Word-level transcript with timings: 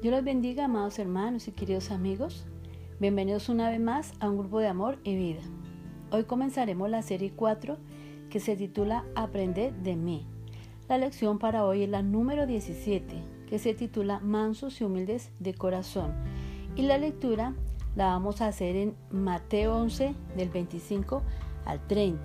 Dios 0.00 0.14
los 0.14 0.24
bendiga, 0.24 0.64
amados 0.64 0.98
hermanos 0.98 1.46
y 1.46 1.52
queridos 1.52 1.90
amigos. 1.90 2.46
Bienvenidos 3.00 3.50
una 3.50 3.68
vez 3.68 3.80
más 3.80 4.14
a 4.18 4.30
un 4.30 4.38
grupo 4.38 4.58
de 4.58 4.66
amor 4.66 4.98
y 5.04 5.14
vida. 5.14 5.42
Hoy 6.10 6.24
comenzaremos 6.24 6.88
la 6.88 7.02
serie 7.02 7.34
4 7.36 7.76
que 8.30 8.40
se 8.40 8.56
titula 8.56 9.04
Aprender 9.14 9.74
de 9.74 9.96
mí. 9.96 10.26
La 10.88 10.96
lección 10.96 11.38
para 11.38 11.66
hoy 11.66 11.82
es 11.82 11.90
la 11.90 12.00
número 12.00 12.46
17 12.46 13.14
que 13.46 13.58
se 13.58 13.74
titula 13.74 14.20
Mansos 14.20 14.80
y 14.80 14.84
humildes 14.84 15.32
de 15.38 15.52
corazón. 15.52 16.14
Y 16.76 16.82
la 16.84 16.96
lectura 16.96 17.52
la 17.94 18.06
vamos 18.06 18.40
a 18.40 18.46
hacer 18.46 18.76
en 18.76 18.94
Mateo 19.10 19.76
11 19.76 20.14
del 20.34 20.48
25 20.48 21.22
al 21.66 21.86
30. 21.86 22.22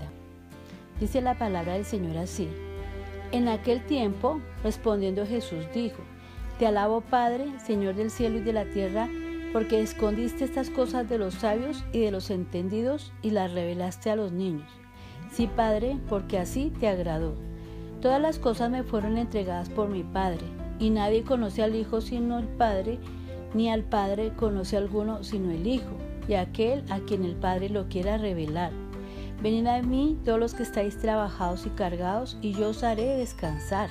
Dice 1.02 1.22
la 1.22 1.38
palabra 1.38 1.74
del 1.74 1.84
Señor 1.84 2.16
así. 2.20 2.48
En 3.34 3.50
aquel 3.50 3.86
tiempo, 3.86 4.40
respondiendo 4.64 5.26
Jesús, 5.26 5.66
dijo, 5.74 6.02
te 6.58 6.68
alabo 6.68 7.02
Padre, 7.02 7.48
Señor 7.60 7.96
del 7.96 8.10
cielo 8.10 8.38
y 8.38 8.42
de 8.42 8.54
la 8.54 8.66
tierra, 8.66 9.10
porque 9.52 9.82
escondiste 9.82 10.44
estas 10.44 10.70
cosas 10.70 11.10
de 11.10 11.18
los 11.18 11.34
sabios 11.36 11.84
y 11.92 12.02
de 12.02 12.12
los 12.12 12.30
entendidos 12.30 13.12
y 13.22 13.32
las 13.32 13.54
revelaste 13.54 14.10
a 14.10 14.16
los 14.16 14.32
niños. 14.32 14.70
Sí, 15.32 15.48
Padre, 15.54 15.98
porque 16.10 16.38
así 16.38 16.72
te 16.80 16.88
agradó. 16.88 17.36
Todas 18.02 18.22
las 18.22 18.40
cosas 18.40 18.70
me 18.70 18.84
fueron 18.84 19.18
entregadas 19.18 19.70
por 19.70 19.90
mi 19.90 20.04
Padre, 20.04 20.46
y 20.80 20.90
nadie 20.90 21.24
conoce 21.24 21.64
al 21.64 21.76
Hijo 21.76 22.02
sino 22.02 22.40
el 22.40 22.48
Padre, 22.48 23.00
ni 23.54 23.70
al 23.70 23.84
Padre 23.84 24.34
conoce 24.36 24.76
a 24.76 24.80
alguno 24.80 25.24
sino 25.24 25.52
el 25.52 25.66
Hijo, 25.66 25.96
y 26.28 26.36
aquel 26.36 26.84
a 26.90 27.00
quien 27.00 27.24
el 27.24 27.36
Padre 27.36 27.70
lo 27.70 27.88
quiera 27.88 28.18
revelar. 28.18 28.72
Venid 29.42 29.68
a 29.68 29.82
mí 29.82 30.18
todos 30.24 30.40
los 30.40 30.54
que 30.54 30.64
estáis 30.64 30.98
trabajados 30.98 31.66
y 31.66 31.70
cargados, 31.70 32.38
y 32.42 32.54
yo 32.54 32.70
os 32.70 32.84
haré 32.84 33.18
descansar. 33.18 33.90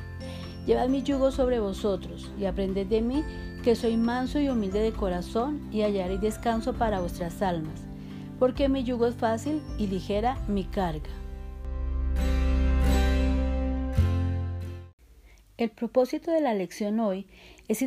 Llevad 0.66 0.88
mi 0.88 1.02
yugo 1.02 1.30
sobre 1.30 1.60
vosotros 1.60 2.30
y 2.38 2.46
aprended 2.46 2.87
de 2.87 3.02
mí, 3.02 3.23
que 3.62 3.76
soy 3.76 3.98
manso 3.98 4.40
y 4.40 4.48
humilde 4.48 4.80
de 4.80 4.93
corazón, 4.93 5.68
y 5.70 5.82
hallaréis 5.82 6.23
descanso 6.23 6.73
para 6.73 7.01
vuestras 7.01 7.43
almas, 7.43 7.82
porque 8.38 8.70
mi 8.70 8.82
yugo 8.82 9.07
es 9.07 9.15
fácil 9.15 9.60
y 9.79 9.87
ligera 9.88 10.38
mi 10.48 10.65
carga. 10.65 11.10
El 15.57 15.70
propósito 15.70 16.30
de 16.30 16.40
la 16.40 16.54
lección 16.54 16.98
hoy 16.98 17.26
es 17.68 17.82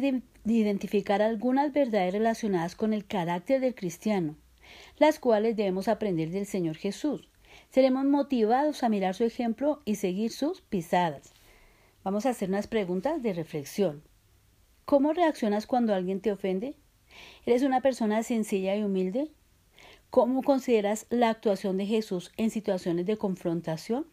identificar 0.45 1.22
algunas 1.22 1.73
verdades 1.73 2.14
relacionadas 2.14 2.75
con 2.75 2.94
el 2.94 3.05
carácter 3.05 3.59
del 3.59 3.75
cristiano, 3.75 4.36
las 4.98 5.20
cuales 5.20 5.58
debemos 5.58 5.88
aprender 5.88 6.30
del 6.30 6.45
Señor 6.45 6.75
Jesús. 6.75 7.28
Seremos 7.70 8.05
motivados 8.05 8.83
a 8.83 8.89
mirar 8.89 9.16
su 9.16 9.23
ejemplo 9.25 9.81
y 9.83 9.95
seguir 9.95 10.31
sus 10.31 10.61
pisadas. 10.61 11.33
Vamos 12.08 12.25
a 12.25 12.30
hacer 12.30 12.47
unas 12.47 12.67
preguntas 12.67 13.22
de 13.22 13.33
reflexión. 13.33 14.02
¿Cómo 14.86 15.11
reaccionas 15.11 15.67
cuando 15.67 15.94
alguien 15.94 16.22
te 16.22 16.31
ofende? 16.31 16.77
¿Eres 17.45 17.64
una 17.64 17.81
persona 17.81 18.23
sencilla 18.23 18.77
y 18.77 18.81
humilde? 18.81 19.30
¿Cómo 20.09 20.41
consideras 20.41 21.05
la 21.09 21.30
actuación 21.30 21.75
de 21.75 21.86
Jesús 21.86 22.31
en 22.38 22.49
situaciones 22.49 23.08
de 23.08 23.17
confrontación? 23.17 24.08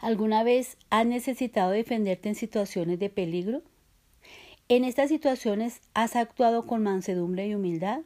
¿Alguna 0.00 0.42
vez 0.42 0.78
has 0.90 1.06
necesitado 1.06 1.70
defenderte 1.70 2.28
en 2.28 2.34
situaciones 2.34 2.98
de 2.98 3.08
peligro? 3.08 3.62
¿En 4.68 4.82
estas 4.82 5.10
situaciones 5.10 5.80
has 5.94 6.16
actuado 6.16 6.66
con 6.66 6.82
mansedumbre 6.82 7.46
y 7.46 7.54
humildad? 7.54 8.00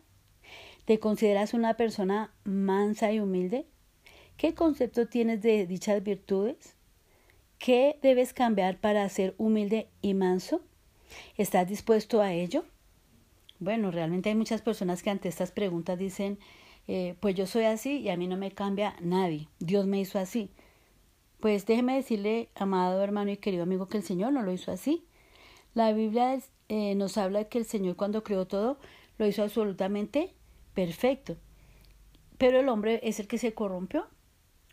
¿Te 0.84 0.98
consideras 0.98 1.54
una 1.54 1.78
persona 1.78 2.34
mansa 2.44 3.12
y 3.12 3.20
humilde? 3.20 3.64
¿Qué 4.36 4.52
concepto 4.52 5.08
tienes 5.08 5.40
de 5.40 5.66
dichas 5.66 6.02
virtudes? 6.02 6.76
¿Qué 7.62 7.96
debes 8.02 8.34
cambiar 8.34 8.80
para 8.80 9.08
ser 9.08 9.36
humilde 9.38 9.86
y 10.00 10.14
manso? 10.14 10.62
¿Estás 11.36 11.68
dispuesto 11.68 12.20
a 12.20 12.32
ello? 12.32 12.64
Bueno, 13.60 13.92
realmente 13.92 14.30
hay 14.30 14.34
muchas 14.34 14.60
personas 14.62 15.04
que 15.04 15.10
ante 15.10 15.28
estas 15.28 15.52
preguntas 15.52 15.96
dicen, 15.96 16.40
eh, 16.88 17.14
pues 17.20 17.36
yo 17.36 17.46
soy 17.46 17.66
así 17.66 18.00
y 18.00 18.08
a 18.08 18.16
mí 18.16 18.26
no 18.26 18.36
me 18.36 18.50
cambia 18.50 18.96
nadie, 19.00 19.46
Dios 19.60 19.86
me 19.86 20.00
hizo 20.00 20.18
así. 20.18 20.50
Pues 21.38 21.64
déjeme 21.64 21.94
decirle, 21.94 22.48
amado 22.56 23.00
hermano 23.00 23.30
y 23.30 23.36
querido 23.36 23.62
amigo, 23.62 23.86
que 23.86 23.98
el 23.98 24.02
Señor 24.02 24.32
no 24.32 24.42
lo 24.42 24.50
hizo 24.50 24.72
así. 24.72 25.04
La 25.72 25.92
Biblia 25.92 26.40
eh, 26.68 26.96
nos 26.96 27.16
habla 27.16 27.44
que 27.44 27.58
el 27.58 27.64
Señor 27.64 27.94
cuando 27.94 28.24
creó 28.24 28.44
todo 28.44 28.76
lo 29.18 29.26
hizo 29.28 29.44
absolutamente 29.44 30.34
perfecto. 30.74 31.36
Pero 32.38 32.58
el 32.58 32.68
hombre 32.68 32.98
es 33.04 33.20
el 33.20 33.28
que 33.28 33.38
se 33.38 33.54
corrompió 33.54 34.08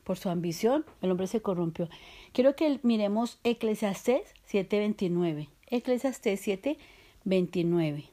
por 0.09 0.17
su 0.17 0.29
ambición, 0.29 0.85
el 1.03 1.11
hombre 1.11 1.27
se 1.27 1.39
corrompió. 1.39 1.87
Quiero 2.31 2.55
que 2.55 2.79
miremos 2.83 3.39
Eclesiastés 3.43 4.33
7:29. 4.45 5.49
Eclesiastés 5.67 6.41
7:29. 6.41 8.09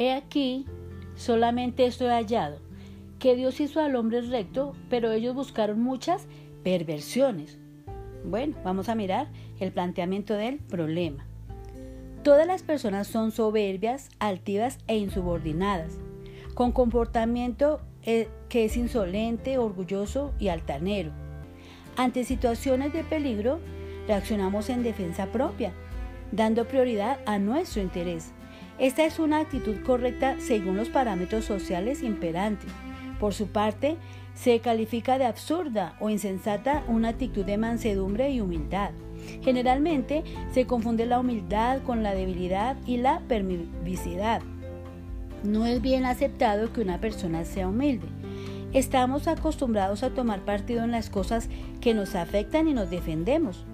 He 0.00 0.12
aquí, 0.12 0.64
solamente 1.16 1.84
esto 1.84 2.06
hallado, 2.06 2.60
que 3.18 3.34
Dios 3.34 3.58
hizo 3.60 3.80
al 3.80 3.96
hombre 3.96 4.20
recto, 4.22 4.76
pero 4.88 5.10
ellos 5.10 5.34
buscaron 5.34 5.80
muchas 5.80 6.28
perversiones. 6.62 7.58
Bueno, 8.24 8.56
vamos 8.64 8.88
a 8.88 8.94
mirar 8.94 9.28
el 9.58 9.72
planteamiento 9.72 10.34
del 10.34 10.58
problema. 10.58 11.26
Todas 12.22 12.46
las 12.46 12.62
personas 12.62 13.08
son 13.08 13.32
soberbias, 13.32 14.10
altivas 14.20 14.78
e 14.86 14.98
insubordinadas, 14.98 15.98
con 16.58 16.72
comportamiento 16.72 17.80
eh, 18.02 18.28
que 18.48 18.64
es 18.64 18.76
insolente, 18.76 19.58
orgulloso 19.58 20.34
y 20.40 20.48
altanero. 20.48 21.12
Ante 21.96 22.24
situaciones 22.24 22.92
de 22.92 23.04
peligro, 23.04 23.60
reaccionamos 24.08 24.68
en 24.68 24.82
defensa 24.82 25.26
propia, 25.26 25.72
dando 26.32 26.66
prioridad 26.66 27.20
a 27.26 27.38
nuestro 27.38 27.80
interés. 27.80 28.32
Esta 28.80 29.04
es 29.04 29.20
una 29.20 29.38
actitud 29.38 29.76
correcta 29.86 30.34
según 30.40 30.76
los 30.76 30.88
parámetros 30.88 31.44
sociales 31.44 32.02
imperantes. 32.02 32.72
Por 33.20 33.34
su 33.34 33.46
parte, 33.46 33.96
se 34.34 34.58
califica 34.58 35.16
de 35.16 35.26
absurda 35.26 35.94
o 36.00 36.10
insensata 36.10 36.82
una 36.88 37.10
actitud 37.10 37.44
de 37.44 37.56
mansedumbre 37.56 38.30
y 38.30 38.40
humildad. 38.40 38.90
Generalmente 39.42 40.24
se 40.50 40.66
confunde 40.66 41.06
la 41.06 41.20
humildad 41.20 41.82
con 41.84 42.02
la 42.02 42.14
debilidad 42.14 42.76
y 42.84 42.96
la 42.96 43.20
permisividad. 43.28 44.42
No 45.44 45.66
es 45.66 45.80
bien 45.80 46.04
aceptado 46.04 46.72
que 46.72 46.80
una 46.80 47.00
persona 47.00 47.44
sea 47.44 47.68
humilde. 47.68 48.06
Estamos 48.72 49.28
acostumbrados 49.28 50.02
a 50.02 50.10
tomar 50.10 50.44
partido 50.44 50.84
en 50.84 50.90
las 50.90 51.10
cosas 51.10 51.48
que 51.80 51.94
nos 51.94 52.14
afectan 52.14 52.68
y 52.68 52.74
nos 52.74 52.90
defendemos. 52.90 53.64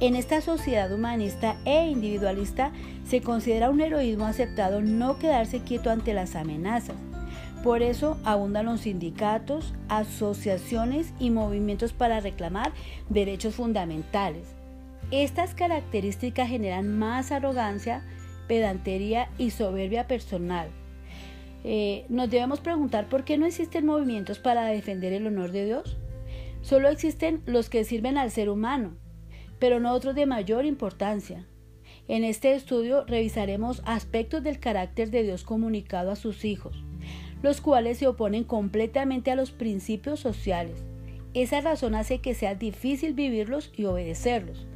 En 0.00 0.14
esta 0.14 0.40
sociedad 0.40 0.92
humanista 0.92 1.56
e 1.64 1.88
individualista 1.88 2.72
se 3.04 3.20
considera 3.20 3.68
un 3.68 3.80
heroísmo 3.80 4.26
aceptado 4.26 4.80
no 4.80 5.18
quedarse 5.18 5.60
quieto 5.60 5.90
ante 5.90 6.14
las 6.14 6.36
amenazas. 6.36 6.96
Por 7.64 7.82
eso 7.82 8.16
abundan 8.24 8.66
los 8.66 8.82
sindicatos, 8.82 9.74
asociaciones 9.88 11.12
y 11.18 11.30
movimientos 11.30 11.92
para 11.92 12.20
reclamar 12.20 12.72
derechos 13.08 13.56
fundamentales. 13.56 14.46
Estas 15.10 15.54
características 15.54 16.48
generan 16.48 16.96
más 16.96 17.32
arrogancia, 17.32 18.02
pedantería 18.46 19.28
y 19.36 19.50
soberbia 19.50 20.06
personal. 20.06 20.68
Eh, 21.64 22.04
nos 22.08 22.30
debemos 22.30 22.60
preguntar 22.60 23.08
por 23.08 23.24
qué 23.24 23.36
no 23.38 23.46
existen 23.46 23.86
movimientos 23.86 24.38
para 24.38 24.66
defender 24.66 25.12
el 25.12 25.26
honor 25.26 25.52
de 25.52 25.64
Dios. 25.66 25.96
Solo 26.62 26.88
existen 26.88 27.42
los 27.46 27.68
que 27.68 27.84
sirven 27.84 28.18
al 28.18 28.30
ser 28.30 28.48
humano, 28.48 28.96
pero 29.58 29.80
no 29.80 29.92
otros 29.92 30.14
de 30.14 30.26
mayor 30.26 30.64
importancia. 30.64 31.46
En 32.08 32.24
este 32.24 32.54
estudio 32.54 33.04
revisaremos 33.06 33.82
aspectos 33.84 34.42
del 34.42 34.60
carácter 34.60 35.10
de 35.10 35.22
Dios 35.22 35.44
comunicado 35.44 36.10
a 36.10 36.16
sus 36.16 36.44
hijos, 36.44 36.82
los 37.42 37.60
cuales 37.60 37.98
se 37.98 38.06
oponen 38.06 38.44
completamente 38.44 39.30
a 39.30 39.36
los 39.36 39.50
principios 39.50 40.20
sociales. 40.20 40.84
Esa 41.34 41.60
razón 41.60 41.94
hace 41.94 42.20
que 42.20 42.34
sea 42.34 42.54
difícil 42.54 43.12
vivirlos 43.12 43.72
y 43.76 43.84
obedecerlos. 43.84 44.66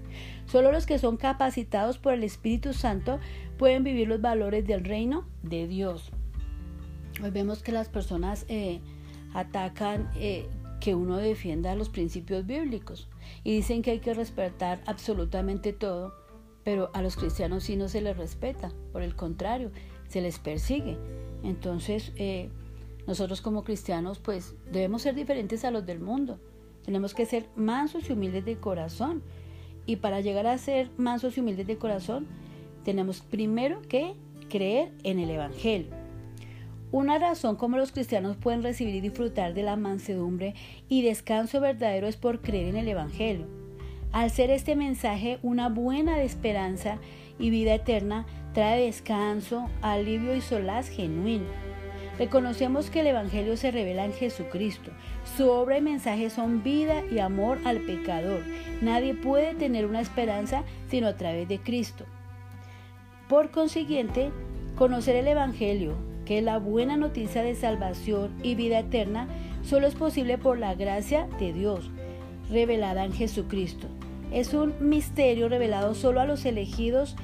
Solo 0.47 0.73
los 0.73 0.85
que 0.85 0.99
son 0.99 1.17
capacitados 1.17 1.99
por 1.99 2.13
el 2.13 2.25
Espíritu 2.25 2.75
Santo 2.75 3.19
pueden 3.57 3.85
vivir 3.85 4.09
los 4.09 4.21
valores 4.21 4.67
del 4.67 4.85
reino 4.85 5.27
de 5.43 5.67
Dios. 5.67 6.13
Hoy 7.21 7.31
vemos 7.31 7.63
que 7.63 7.73
las 7.73 7.89
personas 7.89 8.47
eh, 8.49 8.81
atacan 9.35 10.11
eh, 10.15 10.49
que 10.81 10.95
uno 10.95 11.17
defienda 11.19 11.75
los 11.75 11.89
principios 11.89 12.47
bíblicos 12.47 13.09
y 13.45 13.55
dicen 13.55 13.83
que 13.83 13.93
hay 13.93 14.01
que 14.01 14.15
respetar 14.15 14.83
absolutamente 14.87 15.73
todo, 15.73 16.15
pero 16.65 16.91
a 16.95 17.03
los 17.03 17.17
cristianos 17.17 17.65
sí 17.65 17.77
no 17.77 17.89
se 17.89 18.01
les 18.01 18.17
respeta, 18.17 18.73
por 18.93 19.03
el 19.03 19.15
contrario, 19.15 19.71
se 20.09 20.21
les 20.21 20.39
persigue. 20.39 20.99
Entonces, 21.43 22.13
eh, 22.17 22.49
nosotros 23.07 23.41
como 23.41 23.65
cristianos 23.65 24.19
pues 24.19 24.55
debemos 24.71 25.03
ser 25.03 25.15
diferentes 25.15 25.65
a 25.65 25.71
los 25.71 25.85
del 25.85 26.01
mundo. 26.01 26.39
Tenemos 26.85 27.15
que 27.15 27.27
ser 27.27 27.47
mansos 27.57 28.09
y 28.09 28.13
humildes 28.13 28.45
de 28.45 28.57
corazón 28.57 29.23
y 29.87 29.97
para 29.97 30.21
llegar 30.21 30.47
a 30.47 30.59
ser 30.59 30.91
mansos 30.97 31.37
y 31.37 31.41
humildes 31.41 31.67
de 31.67 31.77
corazón, 31.77 32.27
tenemos 32.85 33.21
primero 33.21 33.83
que 33.83 34.15
creer 34.49 34.93
en 35.05 35.19
el 35.19 35.31
Evangelio. 35.31 36.02
Una 36.93 37.19
razón 37.19 37.57
como 37.57 37.79
los 37.79 37.91
cristianos 37.91 38.37
pueden 38.37 38.63
recibir 38.63 38.95
y 38.95 39.01
disfrutar 39.01 39.55
de 39.55 39.63
la 39.63 39.77
mansedumbre 39.77 40.55
y 40.91 41.01
descanso 41.01 41.59
verdadero 41.59 42.07
es 42.07 42.19
por 42.19 42.43
creer 42.43 42.69
en 42.69 42.77
el 42.77 42.87
Evangelio. 42.87 43.47
Al 44.13 44.31
ser 44.31 44.51
este 44.51 44.77
mensaje 44.77 45.39
una 45.43 45.71
buena 45.71 46.19
de 46.19 46.25
esperanza 46.25 46.99
y 47.39 47.49
vida 47.49 47.75
eterna, 47.75 48.27
trae 48.53 48.85
descanso, 48.85 49.71
alivio 49.81 50.37
y 50.37 50.43
solaz 50.43 50.91
genuino. 50.91 51.47
Reconocemos 52.19 52.91
que 52.91 53.01
el 53.01 53.07
Evangelio 53.07 53.57
se 53.57 53.71
revela 53.71 54.05
en 54.05 54.13
Jesucristo. 54.13 54.91
Su 55.35 55.49
obra 55.49 55.79
y 55.79 55.81
mensaje 55.81 56.29
son 56.29 56.63
vida 56.63 57.03
y 57.11 57.21
amor 57.21 57.59
al 57.65 57.79
pecador. 57.81 58.43
Nadie 58.83 59.15
puede 59.15 59.55
tener 59.55 59.87
una 59.87 60.03
esperanza 60.03 60.63
sino 60.91 61.07
a 61.07 61.17
través 61.17 61.49
de 61.49 61.59
Cristo. 61.59 62.05
Por 63.31 63.51
consiguiente, 63.51 64.31
conocer 64.77 65.17
el 65.17 65.27
Evangelio, 65.27 66.12
que 66.25 66.43
la 66.43 66.59
buena 66.59 66.97
noticia 66.97 67.43
de 67.43 67.55
salvación 67.55 68.33
y 68.43 68.55
vida 68.55 68.81
eterna, 68.81 69.29
solo 69.63 69.87
es 69.87 69.95
posible 69.95 70.39
por 70.39 70.59
la 70.59 70.75
gracia 70.75 71.29
de 71.39 71.53
Dios, 71.53 71.91
revelada 72.51 73.05
en 73.05 73.13
Jesucristo. 73.13 73.89
Es 74.33 74.55
un 74.55 74.75
misterio 74.81 75.49
revelado 75.49 75.95
solo 75.95 76.21
a 76.21 76.25
los 76.25 76.45
elegidos 76.45 77.17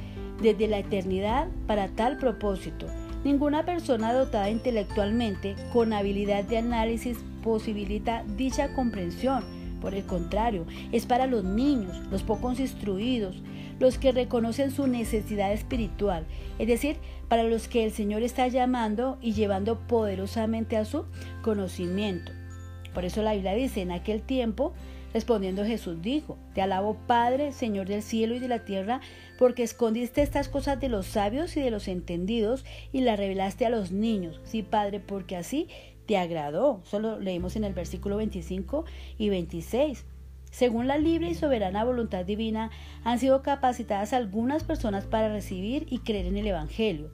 desde 0.42 0.68
la 0.68 0.78
eternidad 0.78 1.48
para 1.66 1.88
tal 1.88 2.18
propósito. 2.18 2.86
Ninguna 3.24 3.64
persona 3.64 4.12
dotada 4.12 4.50
intelectualmente 4.50 5.56
con 5.72 5.92
habilidad 5.92 6.44
de 6.44 6.58
análisis 6.58 7.18
posibilita 7.42 8.24
dicha 8.36 8.74
comprensión. 8.74 9.42
Por 9.80 9.94
el 9.94 10.04
contrario, 10.04 10.66
es 10.92 11.06
para 11.06 11.26
los 11.26 11.44
niños, 11.44 11.96
los 12.10 12.22
pocos 12.22 12.58
instruidos, 12.58 13.42
los 13.78 13.98
que 13.98 14.12
reconocen 14.12 14.70
su 14.70 14.86
necesidad 14.86 15.52
espiritual, 15.52 16.26
es 16.58 16.66
decir, 16.66 16.96
para 17.28 17.44
los 17.44 17.68
que 17.68 17.84
el 17.84 17.92
Señor 17.92 18.22
está 18.22 18.48
llamando 18.48 19.18
y 19.20 19.32
llevando 19.32 19.78
poderosamente 19.86 20.76
a 20.76 20.84
su 20.84 21.04
conocimiento. 21.42 22.32
Por 22.94 23.04
eso 23.04 23.22
la 23.22 23.34
Biblia 23.34 23.54
dice, 23.54 23.82
en 23.82 23.92
aquel 23.92 24.22
tiempo, 24.22 24.72
respondiendo 25.12 25.64
Jesús 25.64 26.00
dijo, 26.02 26.38
Te 26.54 26.62
alabo 26.62 26.96
Padre, 27.06 27.52
Señor 27.52 27.86
del 27.86 28.02
cielo 28.02 28.34
y 28.34 28.38
de 28.38 28.48
la 28.48 28.64
tierra, 28.64 29.00
porque 29.38 29.62
escondiste 29.62 30.22
estas 30.22 30.48
cosas 30.48 30.80
de 30.80 30.88
los 30.88 31.06
sabios 31.06 31.56
y 31.56 31.60
de 31.60 31.70
los 31.70 31.86
entendidos 31.88 32.64
y 32.92 33.02
las 33.02 33.18
revelaste 33.18 33.66
a 33.66 33.70
los 33.70 33.92
niños. 33.92 34.40
Sí, 34.44 34.62
Padre, 34.62 35.00
porque 35.00 35.36
así 35.36 35.68
te 36.06 36.16
agradó. 36.16 36.80
Solo 36.84 37.20
leímos 37.20 37.54
en 37.56 37.64
el 37.64 37.74
versículo 37.74 38.16
25 38.16 38.84
y 39.18 39.28
26. 39.28 40.04
Según 40.50 40.88
la 40.88 40.98
libre 40.98 41.30
y 41.30 41.34
soberana 41.34 41.84
voluntad 41.84 42.24
divina, 42.24 42.70
han 43.04 43.18
sido 43.18 43.42
capacitadas 43.42 44.12
algunas 44.12 44.64
personas 44.64 45.06
para 45.06 45.28
recibir 45.28 45.86
y 45.90 45.98
creer 45.98 46.26
en 46.26 46.36
el 46.36 46.46
Evangelio. 46.46 47.10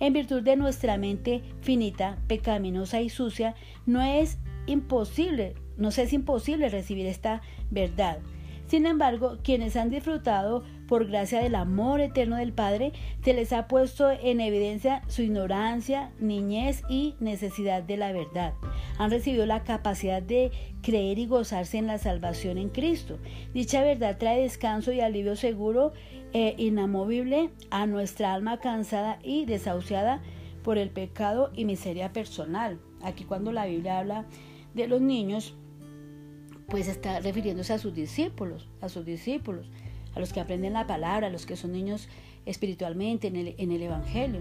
En 0.00 0.12
virtud 0.12 0.42
de 0.42 0.56
nuestra 0.56 0.96
mente 0.96 1.42
finita, 1.60 2.18
pecaminosa 2.26 3.00
y 3.00 3.10
sucia, 3.10 3.54
no 3.84 4.02
es 4.02 4.38
imposible, 4.66 5.54
nos 5.76 5.98
es 5.98 6.12
imposible 6.12 6.68
recibir 6.68 7.06
esta 7.06 7.42
verdad. 7.70 8.18
Sin 8.66 8.86
embargo, 8.86 9.38
quienes 9.42 9.76
han 9.76 9.90
disfrutado 9.90 10.64
por 10.86 11.06
gracia 11.06 11.40
del 11.40 11.54
amor 11.54 12.00
eterno 12.00 12.36
del 12.36 12.52
Padre, 12.52 12.92
se 13.22 13.34
les 13.34 13.52
ha 13.52 13.68
puesto 13.68 14.10
en 14.10 14.40
evidencia 14.40 15.02
su 15.08 15.22
ignorancia, 15.22 16.12
niñez 16.20 16.82
y 16.88 17.14
necesidad 17.20 17.82
de 17.82 17.96
la 17.96 18.12
verdad. 18.12 18.54
Han 18.98 19.10
recibido 19.10 19.46
la 19.46 19.64
capacidad 19.64 20.22
de 20.22 20.50
creer 20.82 21.18
y 21.18 21.26
gozarse 21.26 21.78
en 21.78 21.86
la 21.86 21.98
salvación 21.98 22.58
en 22.58 22.68
Cristo. 22.68 23.18
Dicha 23.52 23.82
verdad 23.82 24.18
trae 24.18 24.42
descanso 24.42 24.92
y 24.92 25.00
alivio 25.00 25.36
seguro 25.36 25.92
e 26.32 26.54
inamovible 26.58 27.50
a 27.70 27.86
nuestra 27.86 28.34
alma 28.34 28.58
cansada 28.58 29.18
y 29.22 29.46
desahuciada 29.46 30.22
por 30.62 30.78
el 30.78 30.90
pecado 30.90 31.50
y 31.54 31.64
miseria 31.64 32.12
personal. 32.12 32.78
Aquí 33.02 33.24
cuando 33.24 33.52
la 33.52 33.66
Biblia 33.66 33.98
habla 33.98 34.26
de 34.74 34.88
los 34.88 35.00
niños, 35.00 35.54
pues 36.68 36.88
está 36.88 37.20
refiriéndose 37.20 37.72
a 37.72 37.78
sus 37.78 37.94
discípulos, 37.94 38.68
a 38.80 38.88
sus 38.88 39.04
discípulos, 39.04 39.70
a 40.16 40.20
los 40.20 40.32
que 40.32 40.40
aprenden 40.40 40.72
la 40.72 40.86
palabra, 40.86 41.28
a 41.28 41.30
los 41.30 41.46
que 41.46 41.56
son 41.56 41.72
niños 41.72 42.08
espiritualmente 42.46 43.28
en 43.28 43.36
el, 43.36 43.54
en 43.58 43.70
el 43.70 43.82
Evangelio. 43.82 44.40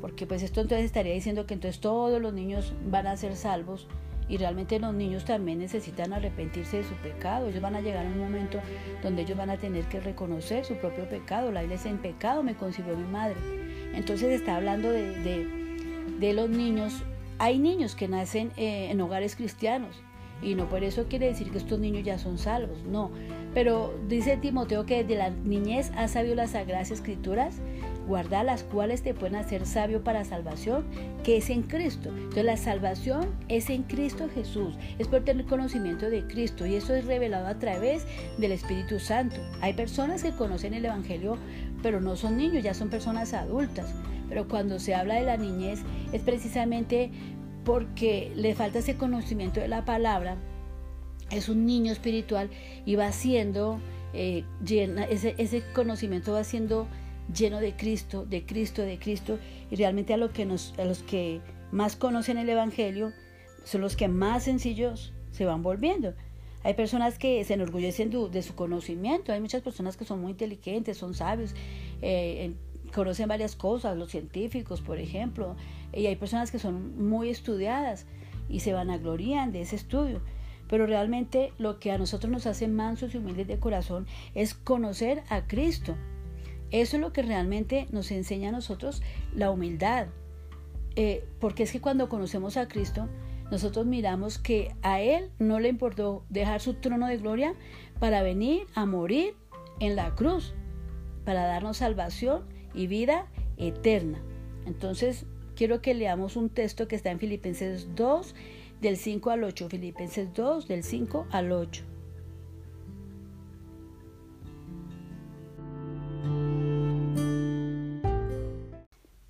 Porque 0.00 0.26
pues 0.26 0.42
esto 0.42 0.62
entonces 0.62 0.86
estaría 0.86 1.12
diciendo 1.12 1.46
que 1.46 1.54
entonces 1.54 1.80
todos 1.80 2.20
los 2.20 2.32
niños 2.32 2.72
van 2.90 3.06
a 3.06 3.16
ser 3.16 3.36
salvos 3.36 3.86
y 4.30 4.38
realmente 4.38 4.78
los 4.78 4.94
niños 4.94 5.24
también 5.24 5.58
necesitan 5.58 6.12
arrepentirse 6.12 6.78
de 6.78 6.84
su 6.84 6.94
pecado. 6.94 7.48
Ellos 7.48 7.60
van 7.60 7.76
a 7.76 7.80
llegar 7.80 8.06
a 8.06 8.08
un 8.08 8.18
momento 8.18 8.60
donde 9.02 9.22
ellos 9.22 9.36
van 9.36 9.50
a 9.50 9.58
tener 9.58 9.84
que 9.86 10.00
reconocer 10.00 10.64
su 10.64 10.76
propio 10.76 11.06
pecado. 11.08 11.52
La 11.52 11.64
iglesia 11.64 11.90
en 11.90 11.98
pecado 11.98 12.42
me 12.42 12.54
concibió 12.54 12.96
mi 12.96 13.06
madre. 13.06 13.36
Entonces 13.92 14.32
está 14.32 14.56
hablando 14.56 14.90
de, 14.90 15.46
de, 16.18 16.32
los 16.32 16.48
niños. 16.48 17.02
Hay 17.38 17.58
niños 17.58 17.94
que 17.94 18.08
nacen 18.08 18.52
eh, 18.56 18.88
en 18.90 19.00
hogares 19.00 19.36
cristianos 19.36 20.00
y 20.42 20.54
no 20.54 20.68
por 20.68 20.84
eso 20.84 21.06
quiere 21.08 21.26
decir 21.26 21.50
que 21.50 21.58
estos 21.58 21.78
niños 21.78 22.04
ya 22.04 22.18
son 22.18 22.38
salvos, 22.38 22.84
no. 22.84 23.10
Pero 23.54 23.92
dice 24.08 24.36
Timoteo 24.36 24.86
que 24.86 25.02
desde 25.02 25.16
la 25.16 25.30
niñez 25.30 25.90
has 25.96 26.12
sabido 26.12 26.34
las 26.36 26.50
sagradas 26.50 26.90
escrituras, 26.90 27.56
guarda 28.06 28.42
las 28.44 28.62
cuales 28.62 29.02
te 29.02 29.14
pueden 29.14 29.36
hacer 29.36 29.66
sabio 29.66 30.02
para 30.02 30.24
salvación, 30.24 30.84
que 31.24 31.36
es 31.36 31.50
en 31.50 31.62
Cristo. 31.62 32.10
Entonces 32.10 32.44
la 32.44 32.56
salvación 32.56 33.28
es 33.48 33.70
en 33.70 33.82
Cristo 33.82 34.28
Jesús, 34.34 34.74
es 34.98 35.08
por 35.08 35.24
tener 35.24 35.46
conocimiento 35.46 36.10
de 36.10 36.26
Cristo 36.26 36.66
y 36.66 36.76
eso 36.76 36.94
es 36.94 37.06
revelado 37.06 37.46
a 37.46 37.58
través 37.58 38.06
del 38.38 38.52
Espíritu 38.52 38.98
Santo. 38.98 39.40
Hay 39.60 39.74
personas 39.74 40.22
que 40.22 40.32
conocen 40.32 40.74
el 40.74 40.84
Evangelio, 40.84 41.36
pero 41.82 42.00
no 42.00 42.16
son 42.16 42.36
niños, 42.36 42.62
ya 42.62 42.74
son 42.74 42.88
personas 42.88 43.34
adultas. 43.34 43.94
Pero 44.28 44.46
cuando 44.46 44.78
se 44.78 44.94
habla 44.94 45.16
de 45.16 45.22
la 45.22 45.36
niñez 45.36 45.80
es 46.12 46.22
precisamente 46.22 47.10
porque 47.64 48.32
le 48.36 48.54
falta 48.54 48.78
ese 48.78 48.96
conocimiento 48.96 49.60
de 49.60 49.68
la 49.68 49.84
palabra, 49.84 50.36
es 51.30 51.48
un 51.48 51.66
niño 51.66 51.92
espiritual 51.92 52.50
y 52.84 52.96
va 52.96 53.12
siendo 53.12 53.80
eh, 54.12 54.44
ese, 55.08 55.34
ese, 55.38 55.62
conocimiento 55.72 56.32
va 56.32 56.44
siendo 56.44 56.88
lleno 57.32 57.60
de 57.60 57.76
Cristo, 57.76 58.26
de 58.26 58.44
Cristo, 58.44 58.82
de 58.82 58.98
Cristo, 58.98 59.38
y 59.70 59.76
realmente 59.76 60.14
a, 60.14 60.16
lo 60.16 60.32
que 60.32 60.44
nos, 60.44 60.76
a 60.78 60.84
los 60.84 61.02
que 61.02 61.40
más 61.70 61.96
conocen 61.96 62.38
el 62.38 62.48
Evangelio 62.48 63.12
son 63.64 63.82
los 63.82 63.94
que 63.94 64.08
más 64.08 64.44
sencillos 64.44 65.12
se 65.30 65.44
van 65.44 65.62
volviendo. 65.62 66.14
Hay 66.62 66.74
personas 66.74 67.18
que 67.18 67.42
se 67.44 67.54
enorgullecen 67.54 68.10
de, 68.10 68.42
su 68.42 68.54
conocimiento, 68.54 69.32
hay 69.32 69.40
muchas 69.40 69.62
personas 69.62 69.96
que 69.96 70.04
son 70.04 70.20
muy 70.20 70.32
inteligentes, 70.32 70.98
son 70.98 71.14
sabios, 71.14 71.54
eh, 72.02 72.52
conocen 72.94 73.28
varias 73.28 73.56
cosas, 73.56 73.96
los 73.96 74.10
científicos, 74.10 74.80
por 74.82 74.98
ejemplo, 74.98 75.56
y 75.92 76.06
hay 76.06 76.16
personas 76.16 76.50
que 76.50 76.58
son 76.58 77.08
muy 77.08 77.30
estudiadas 77.30 78.06
y 78.48 78.60
se 78.60 78.72
vanaglorían 78.72 79.52
de 79.52 79.62
ese 79.62 79.76
estudio. 79.76 80.20
Pero 80.70 80.86
realmente 80.86 81.52
lo 81.58 81.80
que 81.80 81.90
a 81.90 81.98
nosotros 81.98 82.30
nos 82.30 82.46
hace 82.46 82.68
mansos 82.68 83.12
y 83.12 83.18
humildes 83.18 83.48
de 83.48 83.58
corazón 83.58 84.06
es 84.36 84.54
conocer 84.54 85.24
a 85.28 85.48
Cristo. 85.48 85.96
Eso 86.70 86.96
es 86.96 87.02
lo 87.02 87.12
que 87.12 87.22
realmente 87.22 87.88
nos 87.90 88.12
enseña 88.12 88.50
a 88.50 88.52
nosotros 88.52 89.02
la 89.34 89.50
humildad. 89.50 90.06
Eh, 90.94 91.24
porque 91.40 91.64
es 91.64 91.72
que 91.72 91.80
cuando 91.80 92.08
conocemos 92.08 92.56
a 92.56 92.68
Cristo, 92.68 93.08
nosotros 93.50 93.84
miramos 93.84 94.38
que 94.38 94.72
a 94.82 95.00
Él 95.00 95.30
no 95.40 95.58
le 95.58 95.68
importó 95.68 96.24
dejar 96.28 96.60
su 96.60 96.74
trono 96.74 97.08
de 97.08 97.16
gloria 97.16 97.54
para 97.98 98.22
venir 98.22 98.62
a 98.74 98.86
morir 98.86 99.34
en 99.80 99.96
la 99.96 100.14
cruz, 100.14 100.54
para 101.24 101.46
darnos 101.46 101.78
salvación 101.78 102.44
y 102.74 102.86
vida 102.86 103.26
eterna. 103.56 104.22
Entonces, 104.66 105.26
quiero 105.56 105.82
que 105.82 105.94
leamos 105.94 106.36
un 106.36 106.48
texto 106.48 106.86
que 106.86 106.94
está 106.94 107.10
en 107.10 107.18
Filipenses 107.18 107.88
2, 107.96 108.36
del 108.80 108.96
5 108.96 109.30
al 109.30 109.44
8. 109.44 109.68
Filipenses 109.68 110.32
2, 110.32 110.66
del 110.66 110.82
5 110.82 111.26
al 111.30 111.52
8. 111.52 111.84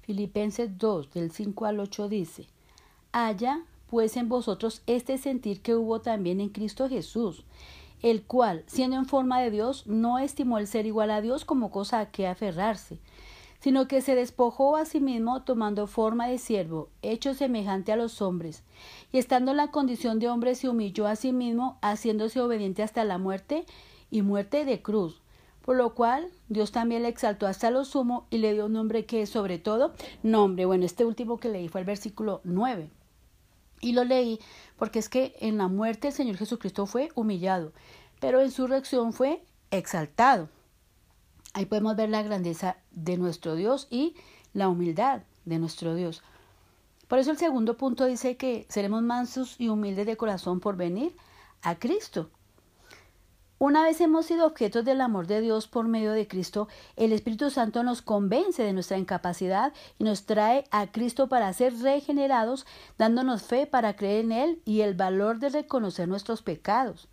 Filipenses 0.03 0.79
2, 0.79 1.11
del 1.13 1.31
5 1.33 1.67
al 1.67 1.81
8 1.81 2.09
dice, 2.09 2.47
Haya 3.13 3.65
pues 3.89 4.17
en 4.17 4.29
vosotros 4.29 4.83
este 4.87 5.19
sentir 5.19 5.63
que 5.63 5.75
hubo 5.75 6.01
también 6.01 6.41
en 6.41 6.51
Cristo 6.51 6.89
Jesús, 6.89 7.45
el 8.03 8.23
cual, 8.23 8.63
siendo 8.67 8.97
en 8.97 9.07
forma 9.07 9.41
de 9.41 9.51
Dios, 9.51 9.87
no 9.87 10.21
estimó 10.21 10.59
el 10.59 10.69
ser 10.69 10.87
igual 10.87 11.11
a 11.11 11.21
Dios 11.21 11.45
como 11.45 11.73
cosa 11.73 11.99
a 11.99 12.11
que 12.11 12.29
aferrarse, 12.29 12.99
sino 13.61 13.89
que 13.89 14.01
se 14.01 14.15
despojó 14.15 14.77
a 14.77 14.85
sí 14.85 15.01
mismo 15.01 15.43
tomando 15.43 15.87
forma 15.87 16.27
de 16.27 16.39
siervo, 16.39 16.89
hecho 17.03 17.35
semejante 17.35 17.93
a 17.93 17.97
los 17.97 18.23
hombres, 18.23 18.63
y 19.13 19.19
estando 19.19 19.51
en 19.51 19.59
la 19.59 19.71
condición 19.71 20.19
de 20.19 20.29
hombre 20.29 20.55
se 20.55 20.69
humilló 20.69 21.07
a 21.07 21.17
sí 21.17 21.33
mismo, 21.33 21.79
haciéndose 21.83 22.41
obediente 22.41 22.83
hasta 22.83 23.05
la 23.05 23.19
muerte 23.19 23.67
y 24.11 24.23
muerte 24.23 24.65
de 24.65 24.83
cruz. 24.83 25.21
Por 25.63 25.77
lo 25.77 25.95
cual 25.95 26.31
Dios 26.49 26.73
también 26.73 27.03
le 27.03 27.09
exaltó 27.09 27.47
hasta 27.47 27.71
lo 27.71 27.85
sumo 27.85 28.27
y 28.31 28.39
le 28.39 28.55
dio 28.55 28.67
un 28.67 28.73
nombre 28.73 29.05
que 29.05 29.23
es 29.23 29.31
sobre 29.31 29.59
todo 29.59 29.93
nombre. 30.23 30.65
Bueno, 30.65 30.87
este 30.87 31.05
último 31.05 31.39
que 31.39 31.51
leí 31.51 31.69
fue 31.69 31.83
el 31.83 31.87
versículo 31.87 32.41
9. 32.45 32.91
Y 33.83 33.93
lo 33.93 34.05
leí 34.05 34.41
porque 34.79 34.99
es 34.99 35.09
que 35.09 35.35
en 35.39 35.59
la 35.59 35.69
muerte 35.69 36.09
el 36.09 36.15
Señor 36.15 36.39
Jesucristo 36.39 36.87
fue 36.87 37.11
humillado, 37.15 37.73
pero 38.21 38.41
en 38.41 38.51
su 38.51 38.67
reacción 38.67 39.13
fue 39.13 39.43
exaltado. 39.71 40.49
Ahí 41.53 41.67
podemos 41.67 41.97
ver 41.97 42.09
la 42.11 42.23
grandeza 42.23 42.77
de 42.93 43.17
nuestro 43.17 43.55
Dios 43.55 43.89
y 43.91 44.15
la 44.53 44.69
humildad 44.69 45.23
de 45.45 45.59
nuestro 45.59 45.95
Dios. 45.95 46.23
Por 47.09 47.19
eso 47.19 47.33
el 47.33 47.39
segundo 47.39 47.77
punto 47.77 48.05
dice 48.05 48.37
que 48.37 48.67
seremos 48.69 49.03
mansos 49.03 49.57
y 49.59 49.69
humildes 49.69 50.07
de 50.07 50.17
corazón 50.17 50.61
por 50.61 50.77
venir 50.77 51.17
a 51.63 51.75
Cristo. 51.77 52.31
Una 53.59 53.83
vez 53.83 54.01
hemos 54.01 54.25
sido 54.25 54.47
objetos 54.47 54.87
del 54.87 55.03
amor 55.03 55.27
de 55.27 55.43
Dios 55.43 55.67
por 55.67 55.87
medio 55.87 56.13
de 56.13 56.27
Cristo, 56.27 56.69
el 56.97 57.13
Espíritu 57.13 57.51
Santo 57.51 57.83
nos 57.83 58.01
convence 58.01 58.63
de 58.63 58.73
nuestra 58.73 58.97
incapacidad 58.97 59.75
y 59.99 60.05
nos 60.05 60.25
trae 60.25 60.65
a 60.71 60.87
Cristo 60.87 61.29
para 61.29 61.53
ser 61.53 61.77
regenerados, 61.81 62.65
dándonos 62.97 63.43
fe 63.43 63.67
para 63.67 63.97
creer 63.97 64.25
en 64.25 64.33
Él 64.33 64.63
y 64.65 64.81
el 64.81 64.95
valor 64.95 65.41
de 65.41 65.51
reconocer 65.51 66.09
nuestros 66.09 66.41
pecados. 66.41 67.09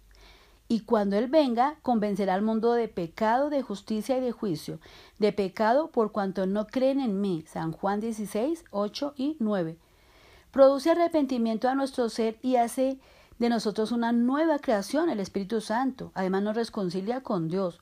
Y 0.69 0.81
cuando 0.81 1.15
Él 1.15 1.27
venga, 1.27 1.77
convencerá 1.81 2.33
al 2.33 2.41
mundo 2.41 2.73
de 2.73 2.87
pecado, 2.89 3.49
de 3.49 3.61
justicia 3.61 4.17
y 4.17 4.21
de 4.21 4.31
juicio. 4.31 4.79
De 5.17 5.31
pecado 5.31 5.91
por 5.91 6.11
cuanto 6.11 6.45
no 6.45 6.67
creen 6.67 6.99
en 6.99 7.21
mí. 7.21 7.43
San 7.47 7.71
Juan 7.71 8.01
16, 8.01 8.65
8 8.71 9.13
y 9.15 9.37
9. 9.39 9.77
Produce 10.51 10.91
arrepentimiento 10.91 11.69
a 11.69 11.75
nuestro 11.75 12.09
ser 12.09 12.37
y 12.41 12.57
hace 12.57 12.99
de 13.39 13.49
nosotros 13.49 13.91
una 13.91 14.11
nueva 14.11 14.59
creación, 14.59 15.09
el 15.09 15.19
Espíritu 15.19 15.61
Santo. 15.61 16.11
Además 16.15 16.43
nos 16.43 16.55
reconcilia 16.55 17.21
con 17.21 17.47
Dios. 17.47 17.79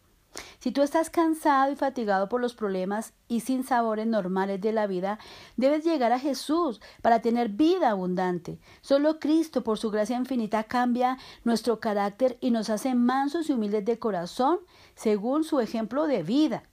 Si 0.59 0.71
tú 0.71 0.81
estás 0.81 1.09
cansado 1.09 1.71
y 1.71 1.75
fatigado 1.75 2.29
por 2.29 2.41
los 2.41 2.53
problemas 2.53 3.13
y 3.27 3.41
sin 3.41 3.63
sabores 3.63 4.07
normales 4.07 4.61
de 4.61 4.71
la 4.71 4.87
vida, 4.87 5.19
debes 5.57 5.83
llegar 5.83 6.11
a 6.11 6.19
Jesús 6.19 6.81
para 7.01 7.21
tener 7.21 7.49
vida 7.49 7.91
abundante. 7.91 8.59
Solo 8.81 9.19
Cristo, 9.19 9.63
por 9.63 9.77
su 9.77 9.91
gracia 9.91 10.17
infinita, 10.17 10.63
cambia 10.63 11.17
nuestro 11.43 11.79
carácter 11.79 12.37
y 12.41 12.51
nos 12.51 12.69
hace 12.69 12.95
mansos 12.95 13.49
y 13.49 13.53
humildes 13.53 13.85
de 13.85 13.99
corazón, 13.99 14.59
según 14.95 15.43
su 15.43 15.59
ejemplo 15.59 16.07
de 16.07 16.23
vida. 16.23 16.63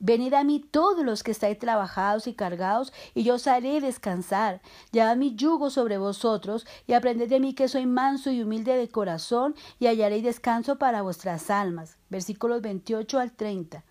Venid 0.00 0.34
a 0.34 0.44
mí 0.44 0.60
todos 0.60 1.02
los 1.04 1.22
que 1.22 1.30
estáis 1.30 1.58
trabajados 1.58 2.26
y 2.26 2.34
cargados, 2.34 2.92
y 3.14 3.22
yo 3.22 3.36
os 3.36 3.46
haré 3.46 3.80
descansar. 3.80 4.60
Llevad 4.90 5.16
mi 5.16 5.34
yugo 5.34 5.70
sobre 5.70 5.96
vosotros, 5.96 6.66
y 6.86 6.92
aprended 6.92 7.28
de 7.28 7.40
mí 7.40 7.54
que 7.54 7.68
soy 7.68 7.86
manso 7.86 8.30
y 8.30 8.42
humilde 8.42 8.76
de 8.76 8.90
corazón, 8.90 9.54
y 9.78 9.86
hallaréis 9.86 10.24
descanso 10.24 10.76
para 10.76 11.00
vuestras 11.00 11.48
almas. 11.48 11.96
Versículos 12.14 12.62
28 12.62 13.18
al 13.18 13.32
30. 13.32 13.82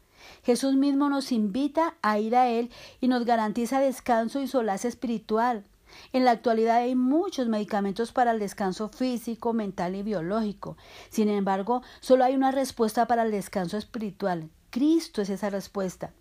Jesús 0.46 0.76
mismo 0.76 1.10
nos 1.10 1.34
invita 1.34 1.96
a 2.02 2.20
ir 2.20 2.38
a 2.38 2.48
Él 2.48 2.70
y 3.02 3.10
nos 3.10 3.26
garantiza 3.26 3.82
descanso 3.82 4.40
y 4.40 4.48
solace 4.48 4.88
espiritual. 4.88 5.66
En 6.14 6.24
la 6.24 6.32
actualidad 6.32 6.78
hay 6.78 6.96
muchos 6.96 7.50
medicamentos 7.50 8.14
para 8.14 8.32
el 8.32 8.40
descanso 8.40 8.88
físico, 8.88 9.52
mental 9.52 9.94
y 9.96 10.04
biológico. 10.04 10.78
Sin 11.10 11.28
embargo, 11.28 11.82
solo 12.00 12.24
hay 12.24 12.34
una 12.34 12.52
respuesta 12.52 13.08
para 13.08 13.24
el 13.24 13.32
descanso 13.32 13.76
espiritual. 13.76 14.50
Cristo 14.70 15.22
es 15.22 15.30
esa 15.30 15.50
respuesta. 15.50 16.14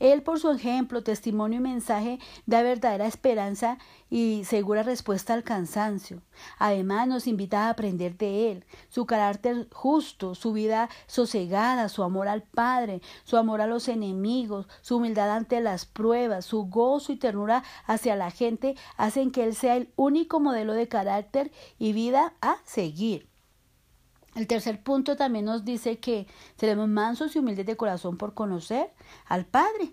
Él, 0.00 0.22
por 0.22 0.40
su 0.40 0.50
ejemplo, 0.50 1.02
testimonio 1.02 1.58
y 1.58 1.62
mensaje, 1.62 2.18
da 2.46 2.62
verdadera 2.62 3.06
esperanza 3.06 3.78
y 4.08 4.42
segura 4.44 4.82
respuesta 4.82 5.34
al 5.34 5.44
cansancio. 5.44 6.22
Además, 6.58 7.06
nos 7.06 7.26
invita 7.26 7.66
a 7.66 7.70
aprender 7.70 8.16
de 8.16 8.50
Él, 8.50 8.64
su 8.88 9.06
carácter 9.06 9.68
justo, 9.72 10.34
su 10.34 10.52
vida 10.52 10.88
sosegada, 11.06 11.88
su 11.88 12.02
amor 12.02 12.28
al 12.28 12.42
Padre, 12.42 13.02
su 13.24 13.36
amor 13.36 13.60
a 13.60 13.66
los 13.66 13.88
enemigos, 13.88 14.66
su 14.80 14.96
humildad 14.96 15.30
ante 15.30 15.60
las 15.60 15.84
pruebas, 15.86 16.46
su 16.46 16.64
gozo 16.64 17.12
y 17.12 17.16
ternura 17.16 17.62
hacia 17.86 18.16
la 18.16 18.30
gente, 18.30 18.74
hacen 18.96 19.30
que 19.30 19.44
Él 19.44 19.54
sea 19.54 19.76
el 19.76 19.92
único 19.96 20.40
modelo 20.40 20.72
de 20.72 20.88
carácter 20.88 21.52
y 21.78 21.92
vida 21.92 22.32
a 22.40 22.56
seguir. 22.64 23.29
El 24.34 24.46
tercer 24.46 24.80
punto 24.82 25.16
también 25.16 25.44
nos 25.44 25.64
dice 25.64 25.98
que 25.98 26.26
seremos 26.56 26.88
mansos 26.88 27.34
y 27.34 27.40
humildes 27.40 27.66
de 27.66 27.76
corazón 27.76 28.16
por 28.16 28.34
conocer 28.34 28.92
al 29.26 29.44
Padre. 29.44 29.92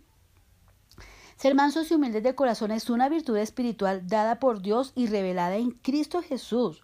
Ser 1.37 1.53
mansos 1.53 1.89
y 1.91 1.93
humildes 1.93 2.23
de 2.23 2.33
corazón 2.33 2.71
es 2.71 2.89
una 2.89 3.09
virtud 3.09 3.37
espiritual 3.37 4.07
dada 4.07 4.39
por 4.39 4.61
Dios 4.61 4.91
y 4.95 5.05
revelada 5.05 5.55
en 5.57 5.71
Cristo 5.71 6.23
Jesús. 6.23 6.83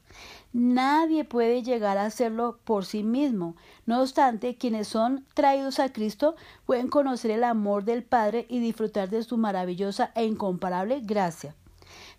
Nadie 0.52 1.26
puede 1.26 1.64
llegar 1.64 1.98
a 1.98 2.06
hacerlo 2.06 2.60
por 2.64 2.86
sí 2.86 3.02
mismo. 3.04 3.56
No 3.88 4.02
obstante, 4.02 4.56
quienes 4.56 4.88
son 4.88 5.26
traídos 5.34 5.80
a 5.80 5.92
Cristo 5.92 6.36
pueden 6.66 6.88
conocer 6.88 7.32
el 7.32 7.44
amor 7.44 7.84
del 7.84 8.04
Padre 8.04 8.46
y 8.48 8.60
disfrutar 8.60 9.10
de 9.10 9.24
su 9.24 9.38
maravillosa 9.38 10.12
e 10.14 10.26
incomparable 10.26 11.02
gracia. 11.02 11.56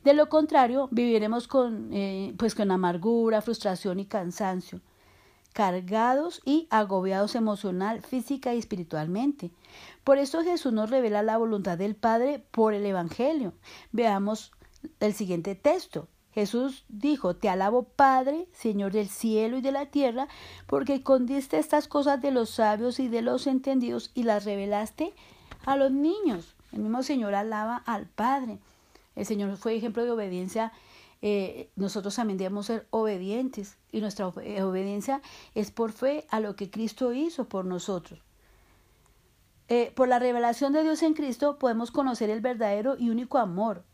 De 0.02 0.12
lo 0.12 0.28
contrario, 0.28 0.88
viviremos 0.90 1.46
con, 1.46 1.90
eh, 1.92 2.34
pues 2.36 2.56
con 2.56 2.70
amargura, 2.72 3.42
frustración 3.42 4.00
y 4.00 4.06
cansancio 4.06 4.80
cargados 5.54 6.42
y 6.44 6.66
agobiados 6.68 7.36
emocional, 7.36 8.02
física 8.02 8.52
y 8.52 8.58
espiritualmente. 8.58 9.52
Por 10.02 10.18
eso 10.18 10.42
Jesús 10.42 10.72
nos 10.72 10.90
revela 10.90 11.22
la 11.22 11.38
voluntad 11.38 11.78
del 11.78 11.94
Padre 11.94 12.44
por 12.50 12.74
el 12.74 12.84
Evangelio. 12.84 13.54
Veamos 13.92 14.52
el 15.00 15.14
siguiente 15.14 15.54
texto. 15.54 16.08
Jesús 16.32 16.84
dijo, 16.88 17.36
Te 17.36 17.48
alabo 17.48 17.84
Padre, 17.84 18.48
Señor 18.52 18.90
del 18.90 19.08
cielo 19.08 19.56
y 19.56 19.60
de 19.60 19.70
la 19.70 19.86
tierra, 19.86 20.26
porque 20.66 20.94
escondiste 20.94 21.58
estas 21.58 21.86
cosas 21.86 22.20
de 22.20 22.32
los 22.32 22.50
sabios 22.50 22.98
y 22.98 23.08
de 23.08 23.22
los 23.22 23.46
entendidos 23.46 24.10
y 24.12 24.24
las 24.24 24.44
revelaste 24.44 25.14
a 25.64 25.76
los 25.76 25.92
niños. 25.92 26.56
El 26.72 26.80
mismo 26.80 27.04
Señor 27.04 27.36
alaba 27.36 27.76
al 27.86 28.06
Padre. 28.06 28.58
El 29.14 29.24
Señor 29.24 29.56
fue 29.56 29.76
ejemplo 29.76 30.04
de 30.04 30.10
obediencia 30.10 30.72
eh, 31.26 31.70
nosotros 31.74 32.14
también 32.14 32.36
debemos 32.36 32.66
ser 32.66 32.86
obedientes 32.90 33.78
y 33.90 34.02
nuestra 34.02 34.30
eh, 34.42 34.62
obediencia 34.62 35.22
es 35.54 35.70
por 35.70 35.90
fe 35.92 36.26
a 36.28 36.38
lo 36.38 36.54
que 36.54 36.70
Cristo 36.70 37.14
hizo 37.14 37.48
por 37.48 37.64
nosotros. 37.64 38.20
Eh, 39.68 39.90
por 39.96 40.06
la 40.06 40.18
revelación 40.18 40.74
de 40.74 40.82
Dios 40.82 41.02
en 41.02 41.14
Cristo 41.14 41.58
podemos 41.58 41.90
conocer 41.90 42.28
el 42.28 42.42
verdadero 42.42 42.98
y 42.98 43.08
único 43.08 43.38
amor. 43.38 43.84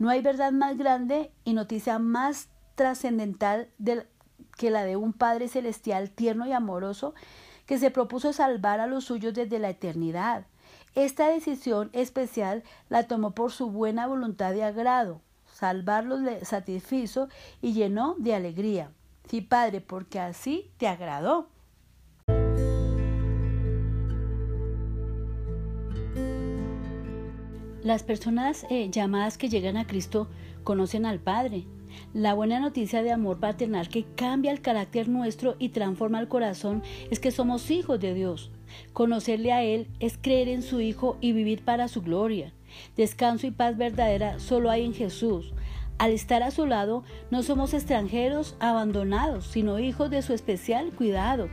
No 0.00 0.10
hay 0.10 0.20
verdad 0.20 0.50
más 0.50 0.76
grande 0.76 1.30
y 1.44 1.54
noticia 1.54 2.00
más 2.00 2.48
trascendental 2.74 3.70
que 4.56 4.70
la 4.72 4.82
de 4.82 4.96
un 4.96 5.12
Padre 5.12 5.46
celestial 5.46 6.10
tierno 6.10 6.44
y 6.48 6.52
amoroso 6.52 7.14
que 7.66 7.78
se 7.78 7.92
propuso 7.92 8.32
salvar 8.32 8.80
a 8.80 8.88
los 8.88 9.04
suyos 9.04 9.32
desde 9.32 9.60
la 9.60 9.70
eternidad. 9.70 10.44
Esta 10.96 11.28
decisión 11.28 11.90
especial 11.92 12.64
la 12.88 13.06
tomó 13.06 13.30
por 13.30 13.52
su 13.52 13.70
buena 13.70 14.08
voluntad 14.08 14.54
y 14.54 14.62
agrado 14.62 15.20
salvarlos 15.60 16.20
le 16.22 16.44
satisfizo 16.44 17.28
y 17.60 17.74
llenó 17.74 18.16
de 18.18 18.34
alegría. 18.34 18.90
Sí, 19.28 19.42
Padre, 19.42 19.82
porque 19.82 20.18
así 20.18 20.70
te 20.78 20.88
agradó. 20.88 21.48
Las 27.82 28.02
personas 28.02 28.66
eh, 28.70 28.88
llamadas 28.90 29.36
que 29.36 29.48
llegan 29.48 29.76
a 29.76 29.86
Cristo 29.86 30.28
conocen 30.64 31.04
al 31.04 31.20
Padre. 31.20 31.64
La 32.14 32.34
buena 32.34 32.58
noticia 32.58 33.02
de 33.02 33.12
amor 33.12 33.38
paternal 33.38 33.88
que 33.88 34.04
cambia 34.16 34.52
el 34.52 34.62
carácter 34.62 35.08
nuestro 35.08 35.56
y 35.58 35.70
transforma 35.70 36.20
el 36.20 36.28
corazón 36.28 36.82
es 37.10 37.20
que 37.20 37.30
somos 37.30 37.70
hijos 37.70 38.00
de 38.00 38.14
Dios. 38.14 38.50
Conocerle 38.92 39.52
a 39.52 39.62
Él 39.62 39.88
es 39.98 40.16
creer 40.16 40.48
en 40.48 40.62
su 40.62 40.80
Hijo 40.80 41.18
y 41.20 41.32
vivir 41.32 41.64
para 41.64 41.88
su 41.88 42.00
gloria. 42.02 42.52
Descanso 42.96 43.46
y 43.46 43.50
paz 43.50 43.76
verdadera 43.76 44.38
solo 44.38 44.70
hay 44.70 44.84
en 44.84 44.94
Jesús. 44.94 45.52
Al 45.98 46.12
estar 46.12 46.42
a 46.42 46.50
su 46.50 46.64
lado, 46.64 47.04
no 47.30 47.42
somos 47.42 47.74
extranjeros 47.74 48.56
abandonados, 48.58 49.46
sino 49.46 49.78
hijos 49.78 50.10
de 50.10 50.22
su 50.22 50.32
especial 50.32 50.92
cuidado. 50.92 51.50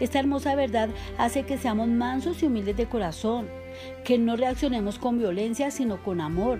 Esta 0.00 0.18
hermosa 0.18 0.56
verdad 0.56 0.88
hace 1.16 1.44
que 1.44 1.58
seamos 1.58 1.86
mansos 1.88 2.42
y 2.42 2.46
humildes 2.46 2.76
de 2.76 2.88
corazón, 2.88 3.48
que 4.04 4.18
no 4.18 4.34
reaccionemos 4.34 4.98
con 4.98 5.18
violencia, 5.18 5.70
sino 5.70 6.02
con 6.02 6.20
amor. 6.20 6.58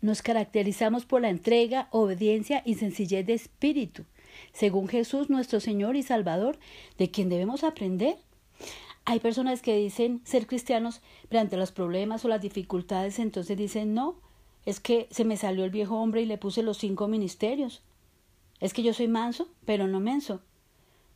Nos 0.00 0.20
caracterizamos 0.20 1.06
por 1.06 1.22
la 1.22 1.30
entrega, 1.30 1.88
obediencia 1.90 2.62
y 2.66 2.74
sencillez 2.74 3.26
de 3.26 3.32
espíritu, 3.32 4.04
según 4.52 4.86
Jesús 4.86 5.30
nuestro 5.30 5.60
Señor 5.60 5.96
y 5.96 6.02
Salvador, 6.02 6.58
de 6.98 7.10
quien 7.10 7.30
debemos 7.30 7.64
aprender. 7.64 8.16
Hay 9.06 9.20
personas 9.20 9.60
que 9.60 9.76
dicen 9.76 10.22
ser 10.24 10.46
cristianos, 10.46 11.02
pero 11.28 11.40
ante 11.40 11.56
los 11.56 11.72
problemas 11.72 12.24
o 12.24 12.28
las 12.28 12.40
dificultades, 12.40 13.18
entonces 13.18 13.56
dicen, 13.56 13.92
no, 13.92 14.16
es 14.64 14.80
que 14.80 15.08
se 15.10 15.24
me 15.24 15.36
salió 15.36 15.64
el 15.64 15.70
viejo 15.70 15.96
hombre 15.96 16.22
y 16.22 16.26
le 16.26 16.38
puse 16.38 16.62
los 16.62 16.78
cinco 16.78 17.06
ministerios. 17.06 17.82
Es 18.60 18.72
que 18.72 18.82
yo 18.82 18.94
soy 18.94 19.08
manso, 19.08 19.48
pero 19.66 19.86
no 19.86 20.00
menso. 20.00 20.40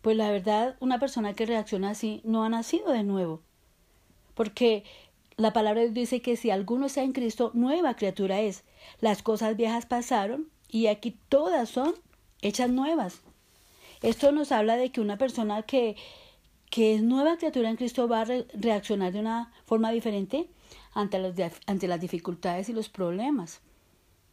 Pues 0.03 0.17
la 0.17 0.31
verdad, 0.31 0.77
una 0.81 0.99
persona 0.99 1.35
que 1.35 1.47
reacciona 1.47 1.91
así 1.91 2.21
no 2.25 2.45
ha 2.45 2.49
nacido 2.49 2.93
de 2.93 3.05
nuevo. 3.05 3.41
Porque 4.35 4.85
la 5.37 5.53
palabra 5.53 5.87
dice 5.87 6.21
que 6.21 6.37
si 6.37 6.51
alguno 6.51 6.87
está 6.87 7.03
en 7.03 7.13
Cristo, 7.13 7.53
nueva 7.55 7.95
criatura 7.95 8.41
es. 8.41 8.65
Las 9.01 9.23
cosas 9.23 9.57
viejas 9.57 9.87
pasaron 9.87 10.49
y 10.69 10.89
aquí 10.89 11.17
todas 11.29 11.71
son 11.71 11.95
hechas 12.43 12.71
nuevas. 12.71 13.23
Esto 14.03 14.31
nos 14.31 14.53
habla 14.53 14.77
de 14.77 14.93
que 14.93 15.01
una 15.01 15.17
persona 15.17 15.63
que 15.63 15.97
que 16.71 16.95
es 16.95 17.03
nueva 17.03 17.37
criatura 17.37 17.71
en 17.71 17.77
Cristo 17.77 18.09
va 18.09 18.23
a 18.23 18.27
reaccionar 18.55 19.13
de 19.13 19.21
una 19.21 19.53
forma 19.67 19.91
diferente 19.91 20.49
ante 20.93 21.19
las, 21.19 21.53
ante 21.67 21.89
las 21.89 22.01
dificultades 22.01 22.69
y 22.69 22.73
los 22.73 22.89
problemas. 22.89 23.61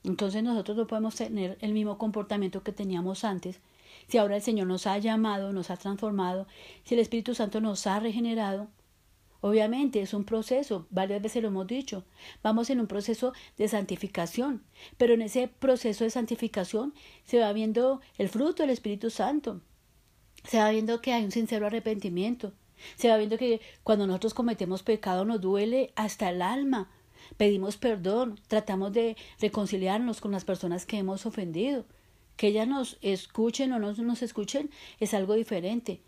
Entonces 0.03 0.43
nosotros 0.43 0.77
no 0.77 0.87
podemos 0.87 1.15
tener 1.15 1.57
el 1.61 1.73
mismo 1.73 1.97
comportamiento 1.97 2.63
que 2.63 2.71
teníamos 2.71 3.23
antes. 3.23 3.59
Si 4.07 4.17
ahora 4.17 4.35
el 4.35 4.41
Señor 4.41 4.67
nos 4.67 4.85
ha 4.87 4.97
llamado, 4.97 5.53
nos 5.53 5.69
ha 5.71 5.77
transformado, 5.77 6.47
si 6.83 6.93
el 6.93 6.99
Espíritu 6.99 7.33
Santo 7.33 7.61
nos 7.61 7.87
ha 7.87 7.99
regenerado, 7.99 8.67
Obviamente 9.45 10.01
es 10.01 10.15
un 10.15 10.23
proceso, 10.23 10.87
varias 10.89 11.21
veces 11.21 11.43
lo 11.43 11.49
hemos 11.49 11.67
dicho, 11.67 12.03
vamos 12.41 12.71
en 12.71 12.79
un 12.79 12.87
proceso 12.87 13.31
de 13.57 13.67
santificación, 13.67 14.63
pero 14.97 15.13
en 15.13 15.21
ese 15.21 15.47
proceso 15.47 16.03
de 16.03 16.09
santificación 16.09 16.95
se 17.25 17.39
va 17.39 17.53
viendo 17.53 18.01
el 18.17 18.27
fruto 18.29 18.63
del 18.63 18.71
Espíritu 18.71 19.11
Santo, 19.11 19.61
se 20.47 20.57
va 20.57 20.69
viendo 20.69 21.01
que 21.01 21.13
hay 21.13 21.23
un 21.23 21.31
sincero 21.31 21.67
arrepentimiento, 21.67 22.53
se 22.95 23.09
va 23.09 23.17
viendo 23.17 23.37
que 23.37 23.61
cuando 23.83 24.07
nosotros 24.07 24.33
cometemos 24.33 24.83
pecado 24.83 25.25
nos 25.25 25.41
duele 25.41 25.91
hasta 25.95 26.29
el 26.29 26.41
alma, 26.41 26.89
pedimos 27.37 27.77
perdón, 27.77 28.39
tratamos 28.47 28.93
de 28.93 29.15
reconciliarnos 29.39 30.21
con 30.21 30.31
las 30.31 30.45
personas 30.45 30.85
que 30.85 30.97
hemos 30.97 31.25
ofendido, 31.25 31.85
que 32.37 32.47
ellas 32.47 32.67
nos 32.67 32.97
escuchen 33.01 33.71
o 33.73 33.79
no 33.79 33.93
nos 33.93 34.21
escuchen 34.21 34.69
es 34.99 35.13
algo 35.13 35.33
diferente, 35.33 36.01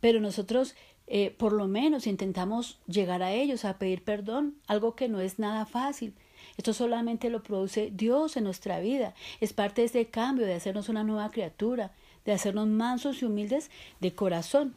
pero 0.00 0.20
nosotros 0.20 0.74
eh, 1.06 1.30
por 1.30 1.52
lo 1.52 1.68
menos 1.68 2.06
intentamos 2.06 2.80
llegar 2.86 3.22
a 3.22 3.32
ellos, 3.32 3.64
a 3.64 3.78
pedir 3.78 4.02
perdón, 4.02 4.56
algo 4.66 4.96
que 4.96 5.08
no 5.08 5.20
es 5.20 5.38
nada 5.38 5.64
fácil. 5.66 6.14
Esto 6.56 6.72
solamente 6.72 7.30
lo 7.30 7.42
produce 7.42 7.90
Dios 7.94 8.36
en 8.36 8.44
nuestra 8.44 8.80
vida. 8.80 9.14
Es 9.40 9.52
parte 9.52 9.82
de 9.82 9.86
ese 9.86 10.06
cambio 10.06 10.46
de 10.46 10.54
hacernos 10.54 10.88
una 10.88 11.04
nueva 11.04 11.30
criatura, 11.30 11.92
de 12.26 12.32
hacernos 12.32 12.66
mansos 12.68 13.22
y 13.22 13.24
humildes 13.24 13.70
de 14.00 14.14
corazón. 14.14 14.74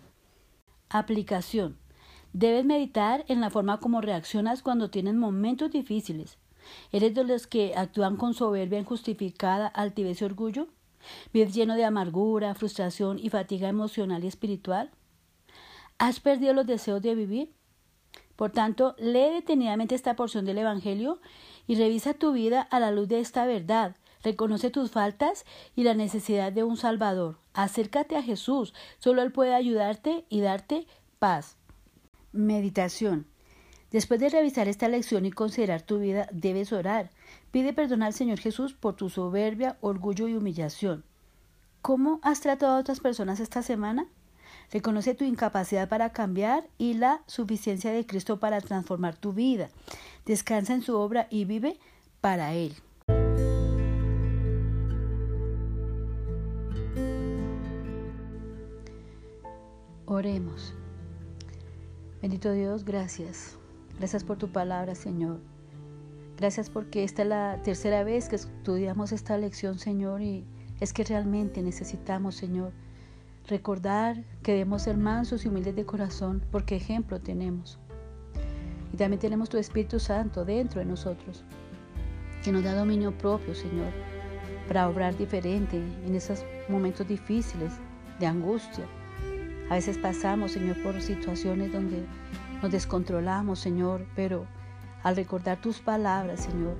Aplicación. 0.89 1.77
Debes 2.31 2.63
meditar 2.63 3.25
en 3.27 3.41
la 3.41 3.49
forma 3.49 3.79
como 3.79 4.01
reaccionas 4.01 4.61
cuando 4.61 4.89
tienes 4.89 5.15
momentos 5.15 5.71
difíciles. 5.71 6.37
¿Eres 6.91 7.15
de 7.15 7.23
los 7.23 7.47
que 7.47 7.73
actúan 7.75 8.15
con 8.15 8.33
soberbia 8.33 8.79
injustificada, 8.79 9.67
altivez 9.67 10.21
y 10.21 10.25
orgullo? 10.25 10.67
¿Vives 11.33 11.53
lleno 11.53 11.75
de 11.75 11.85
amargura, 11.85 12.53
frustración 12.53 13.17
y 13.17 13.29
fatiga 13.29 13.67
emocional 13.67 14.23
y 14.23 14.27
espiritual? 14.27 14.91
¿Has 15.97 16.19
perdido 16.19 16.53
los 16.53 16.67
deseos 16.67 17.01
de 17.01 17.15
vivir? 17.15 17.53
Por 18.35 18.51
tanto, 18.51 18.95
lee 18.99 19.31
detenidamente 19.33 19.95
esta 19.95 20.15
porción 20.15 20.45
del 20.45 20.59
Evangelio 20.59 21.19
y 21.67 21.75
revisa 21.75 22.13
tu 22.13 22.31
vida 22.31 22.61
a 22.61 22.79
la 22.79 22.91
luz 22.91 23.07
de 23.07 23.19
esta 23.19 23.45
verdad. 23.45 23.95
Reconoce 24.23 24.69
tus 24.69 24.91
faltas 24.91 25.45
y 25.75 25.83
la 25.83 25.93
necesidad 25.93 26.51
de 26.51 26.63
un 26.63 26.77
Salvador. 26.77 27.37
Acércate 27.53 28.17
a 28.17 28.23
Jesús. 28.23 28.73
Solo 28.97 29.21
Él 29.21 29.31
puede 29.31 29.55
ayudarte 29.55 30.25
y 30.29 30.41
darte 30.41 30.87
paz. 31.19 31.57
Meditación. 32.31 33.27
Después 33.91 34.19
de 34.19 34.29
revisar 34.29 34.67
esta 34.67 34.87
lección 34.87 35.25
y 35.25 35.31
considerar 35.31 35.81
tu 35.81 35.99
vida, 35.99 36.27
debes 36.31 36.71
orar. 36.73 37.09
Pide 37.51 37.73
perdón 37.73 38.03
al 38.03 38.13
Señor 38.13 38.39
Jesús 38.39 38.73
por 38.73 38.95
tu 38.95 39.09
soberbia, 39.09 39.77
orgullo 39.81 40.27
y 40.27 40.35
humillación. 40.35 41.03
¿Cómo 41.81 42.19
has 42.21 42.41
tratado 42.41 42.73
a 42.73 42.79
otras 42.79 42.99
personas 42.99 43.39
esta 43.39 43.63
semana? 43.63 44.07
Reconoce 44.71 45.15
tu 45.15 45.23
incapacidad 45.23 45.89
para 45.89 46.11
cambiar 46.11 46.67
y 46.77 46.93
la 46.93 47.23
suficiencia 47.25 47.91
de 47.91 48.05
Cristo 48.05 48.39
para 48.39 48.61
transformar 48.61 49.15
tu 49.15 49.33
vida. 49.33 49.69
Descansa 50.25 50.73
en 50.73 50.83
su 50.83 50.95
obra 50.95 51.27
y 51.31 51.45
vive 51.45 51.79
para 52.21 52.53
Él. 52.53 52.75
Oremos. 60.11 60.73
Bendito 62.21 62.51
Dios, 62.51 62.83
gracias. 62.83 63.57
Gracias 63.97 64.23
por 64.23 64.37
tu 64.37 64.51
palabra, 64.51 64.95
Señor. 64.95 65.39
Gracias 66.35 66.69
porque 66.69 67.03
esta 67.03 67.21
es 67.21 67.27
la 67.27 67.61
tercera 67.63 68.03
vez 68.03 68.27
que 68.27 68.37
estudiamos 68.37 69.11
esta 69.11 69.37
lección, 69.37 69.77
Señor, 69.77 70.21
y 70.21 70.45
es 70.79 70.93
que 70.93 71.03
realmente 71.03 71.61
necesitamos, 71.61 72.35
Señor, 72.35 72.73
Recordar 73.49 74.23
que 74.43 74.51
debemos 74.51 74.83
ser 74.83 74.95
mansos 74.95 75.43
y 75.43 75.47
humildes 75.47 75.75
de 75.75 75.83
corazón 75.83 76.43
porque 76.51 76.75
ejemplo 76.75 77.19
tenemos. 77.19 77.79
Y 78.93 78.97
también 78.97 79.19
tenemos 79.19 79.49
tu 79.49 79.57
Espíritu 79.57 79.99
Santo 79.99 80.45
dentro 80.45 80.79
de 80.79 80.85
nosotros, 80.85 81.43
que 82.43 82.51
nos 82.51 82.63
da 82.63 82.75
dominio 82.75 83.17
propio, 83.17 83.55
Señor, 83.55 83.91
para 84.67 84.87
obrar 84.87 85.17
diferente 85.17 85.77
en 85.77 86.13
esos 86.13 86.45
momentos 86.67 87.07
difíciles 87.07 87.73
de 88.19 88.27
angustia. 88.27 88.85
A 89.69 89.75
veces 89.75 89.97
pasamos, 89.97 90.53
Señor, 90.53 90.81
por 90.81 90.99
situaciones 91.01 91.71
donde 91.71 92.05
nos 92.61 92.71
descontrolamos, 92.71 93.59
Señor, 93.59 94.05
pero 94.15 94.45
al 95.03 95.15
recordar 95.15 95.61
tus 95.61 95.79
palabras, 95.79 96.41
Señor, 96.41 96.75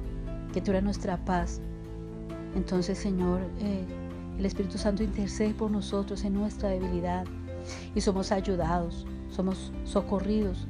que 0.54 0.62
tú 0.62 0.72
eres 0.72 0.84
nuestra 0.84 1.18
paz, 1.24 1.62
entonces, 2.56 2.98
Señor, 2.98 3.42
eh, 3.60 3.86
el 4.38 4.46
Espíritu 4.46 4.78
Santo 4.78 5.04
intercede 5.04 5.54
por 5.54 5.70
nosotros 5.70 6.24
en 6.24 6.34
nuestra 6.34 6.70
debilidad 6.70 7.26
y 7.94 8.02
somos 8.02 8.32
ayudados, 8.32 9.06
somos 9.30 9.72
socorridos, 9.84 10.68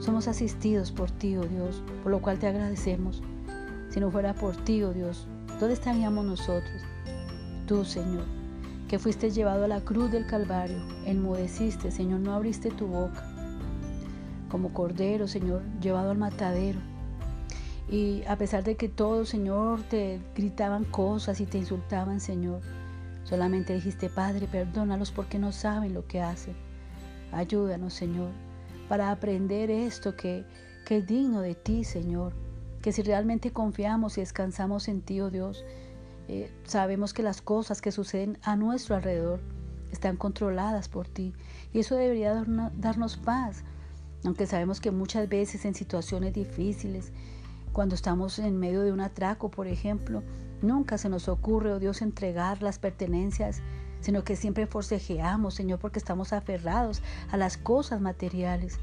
somos 0.00 0.28
asistidos 0.28 0.92
por 0.92 1.10
ti, 1.10 1.36
oh 1.36 1.44
Dios, 1.44 1.82
por 2.02 2.12
lo 2.12 2.20
cual 2.20 2.38
te 2.38 2.46
agradecemos. 2.46 3.22
Si 3.88 4.00
no 4.00 4.10
fuera 4.10 4.34
por 4.34 4.56
ti, 4.64 4.82
oh 4.82 4.92
Dios, 4.92 5.26
¿dónde 5.60 5.74
estaríamos 5.74 6.24
nosotros? 6.26 6.82
Tú, 7.66 7.84
Señor, 7.84 8.24
que 8.94 9.00
fuiste 9.00 9.32
llevado 9.32 9.64
a 9.64 9.66
la 9.66 9.80
cruz 9.80 10.12
del 10.12 10.24
Calvario, 10.24 10.76
enmudeciste, 11.04 11.90
Señor, 11.90 12.20
no 12.20 12.32
abriste 12.32 12.70
tu 12.70 12.86
boca. 12.86 13.28
Como 14.48 14.72
cordero, 14.72 15.26
Señor, 15.26 15.62
llevado 15.80 16.12
al 16.12 16.16
matadero. 16.18 16.78
Y 17.90 18.22
a 18.28 18.36
pesar 18.38 18.62
de 18.62 18.76
que 18.76 18.88
todos, 18.88 19.30
Señor, 19.30 19.82
te 19.82 20.20
gritaban 20.36 20.84
cosas 20.84 21.40
y 21.40 21.46
te 21.46 21.58
insultaban, 21.58 22.20
Señor, 22.20 22.60
Solamente 23.24 23.74
dijiste, 23.74 24.08
Padre, 24.10 24.46
perdónalos 24.46 25.10
porque 25.10 25.40
no 25.40 25.50
saben 25.50 25.92
lo 25.92 26.06
que 26.06 26.22
hacen. 26.22 26.54
Ayúdanos, 27.32 27.94
Señor, 27.94 28.30
para 28.88 29.10
aprender 29.10 29.72
esto 29.72 30.14
que, 30.14 30.44
que 30.86 30.98
es 30.98 31.06
digno 31.08 31.40
de 31.40 31.56
ti, 31.56 31.82
Señor. 31.82 32.32
Que 32.80 32.92
si 32.92 33.02
realmente 33.02 33.50
confiamos 33.50 34.18
y 34.18 34.20
descansamos 34.20 34.86
en 34.86 35.00
ti, 35.00 35.20
oh 35.20 35.30
Dios, 35.30 35.64
eh, 36.28 36.50
sabemos 36.64 37.12
que 37.12 37.22
las 37.22 37.42
cosas 37.42 37.80
que 37.80 37.92
suceden 37.92 38.38
a 38.42 38.56
nuestro 38.56 38.96
alrededor 38.96 39.40
están 39.90 40.16
controladas 40.16 40.88
por 40.88 41.08
ti. 41.08 41.34
Y 41.72 41.80
eso 41.80 41.96
debería 41.96 42.44
darnos 42.76 43.16
paz, 43.16 43.64
aunque 44.24 44.46
sabemos 44.46 44.80
que 44.80 44.90
muchas 44.90 45.28
veces 45.28 45.64
en 45.64 45.74
situaciones 45.74 46.32
difíciles, 46.32 47.12
cuando 47.72 47.94
estamos 47.94 48.38
en 48.38 48.58
medio 48.58 48.82
de 48.82 48.92
un 48.92 49.00
atraco, 49.00 49.50
por 49.50 49.66
ejemplo, 49.66 50.22
Nunca 50.64 50.96
se 50.96 51.10
nos 51.10 51.28
ocurre, 51.28 51.72
oh 51.74 51.78
Dios, 51.78 52.00
entregar 52.00 52.62
las 52.62 52.78
pertenencias, 52.78 53.60
sino 54.00 54.24
que 54.24 54.34
siempre 54.34 54.66
forcejeamos, 54.66 55.52
Señor, 55.52 55.78
porque 55.78 55.98
estamos 55.98 56.32
aferrados 56.32 57.02
a 57.30 57.36
las 57.36 57.58
cosas 57.58 58.00
materiales. 58.00 58.78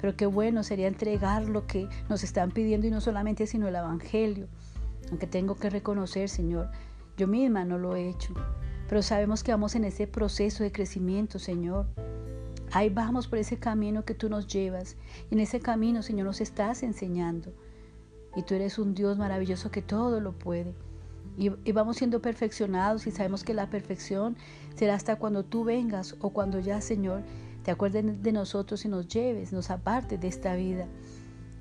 Pero 0.00 0.16
qué 0.16 0.26
bueno 0.26 0.62
sería 0.62 0.86
entregar 0.86 1.48
lo 1.48 1.66
que 1.66 1.88
nos 2.08 2.22
están 2.22 2.52
pidiendo 2.52 2.86
y 2.86 2.90
no 2.90 3.00
solamente, 3.00 3.48
sino 3.48 3.66
el 3.66 3.74
Evangelio. 3.74 4.46
Aunque 5.10 5.26
tengo 5.26 5.56
que 5.56 5.70
reconocer, 5.70 6.28
Señor, 6.28 6.70
yo 7.16 7.26
misma 7.26 7.64
no 7.64 7.78
lo 7.78 7.96
he 7.96 8.08
hecho. 8.08 8.34
Pero 8.88 9.02
sabemos 9.02 9.42
que 9.42 9.52
vamos 9.52 9.74
en 9.74 9.84
ese 9.84 10.06
proceso 10.06 10.62
de 10.62 10.72
crecimiento, 10.72 11.38
Señor. 11.38 11.86
Ahí 12.72 12.88
vamos 12.88 13.26
por 13.26 13.38
ese 13.38 13.58
camino 13.58 14.04
que 14.04 14.14
tú 14.14 14.28
nos 14.28 14.46
llevas. 14.46 14.96
Y 15.30 15.34
en 15.34 15.40
ese 15.40 15.60
camino, 15.60 16.02
Señor, 16.02 16.26
nos 16.26 16.40
estás 16.40 16.82
enseñando. 16.82 17.52
Y 18.36 18.42
tú 18.42 18.54
eres 18.54 18.78
un 18.78 18.94
Dios 18.94 19.16
maravilloso 19.18 19.70
que 19.70 19.82
todo 19.82 20.20
lo 20.20 20.32
puede. 20.32 20.74
Y, 21.38 21.72
vamos 21.72 21.98
siendo 21.98 22.22
perfeccionados 22.22 23.06
y 23.06 23.10
sabemos 23.10 23.44
que 23.44 23.52
la 23.52 23.68
perfección 23.68 24.36
será 24.74 24.94
hasta 24.94 25.16
cuando 25.16 25.44
tú 25.44 25.64
vengas 25.64 26.16
o 26.20 26.30
cuando 26.30 26.60
ya, 26.60 26.80
Señor, 26.80 27.22
te 27.62 27.70
acuerdes 27.70 28.22
de 28.22 28.32
nosotros 28.32 28.84
y 28.84 28.88
nos 28.88 29.06
lleves, 29.08 29.52
nos 29.52 29.70
apartes 29.70 30.18
de 30.20 30.28
esta 30.28 30.54
vida. 30.54 30.86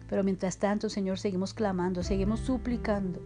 Pero 0.10 0.24
mientras 0.24 0.58
tanto, 0.58 0.89
Señor, 0.89 1.18
seguimos 1.18 1.54
clamando, 1.54 2.04
seguimos 2.04 2.39
suplicando, 2.39 3.20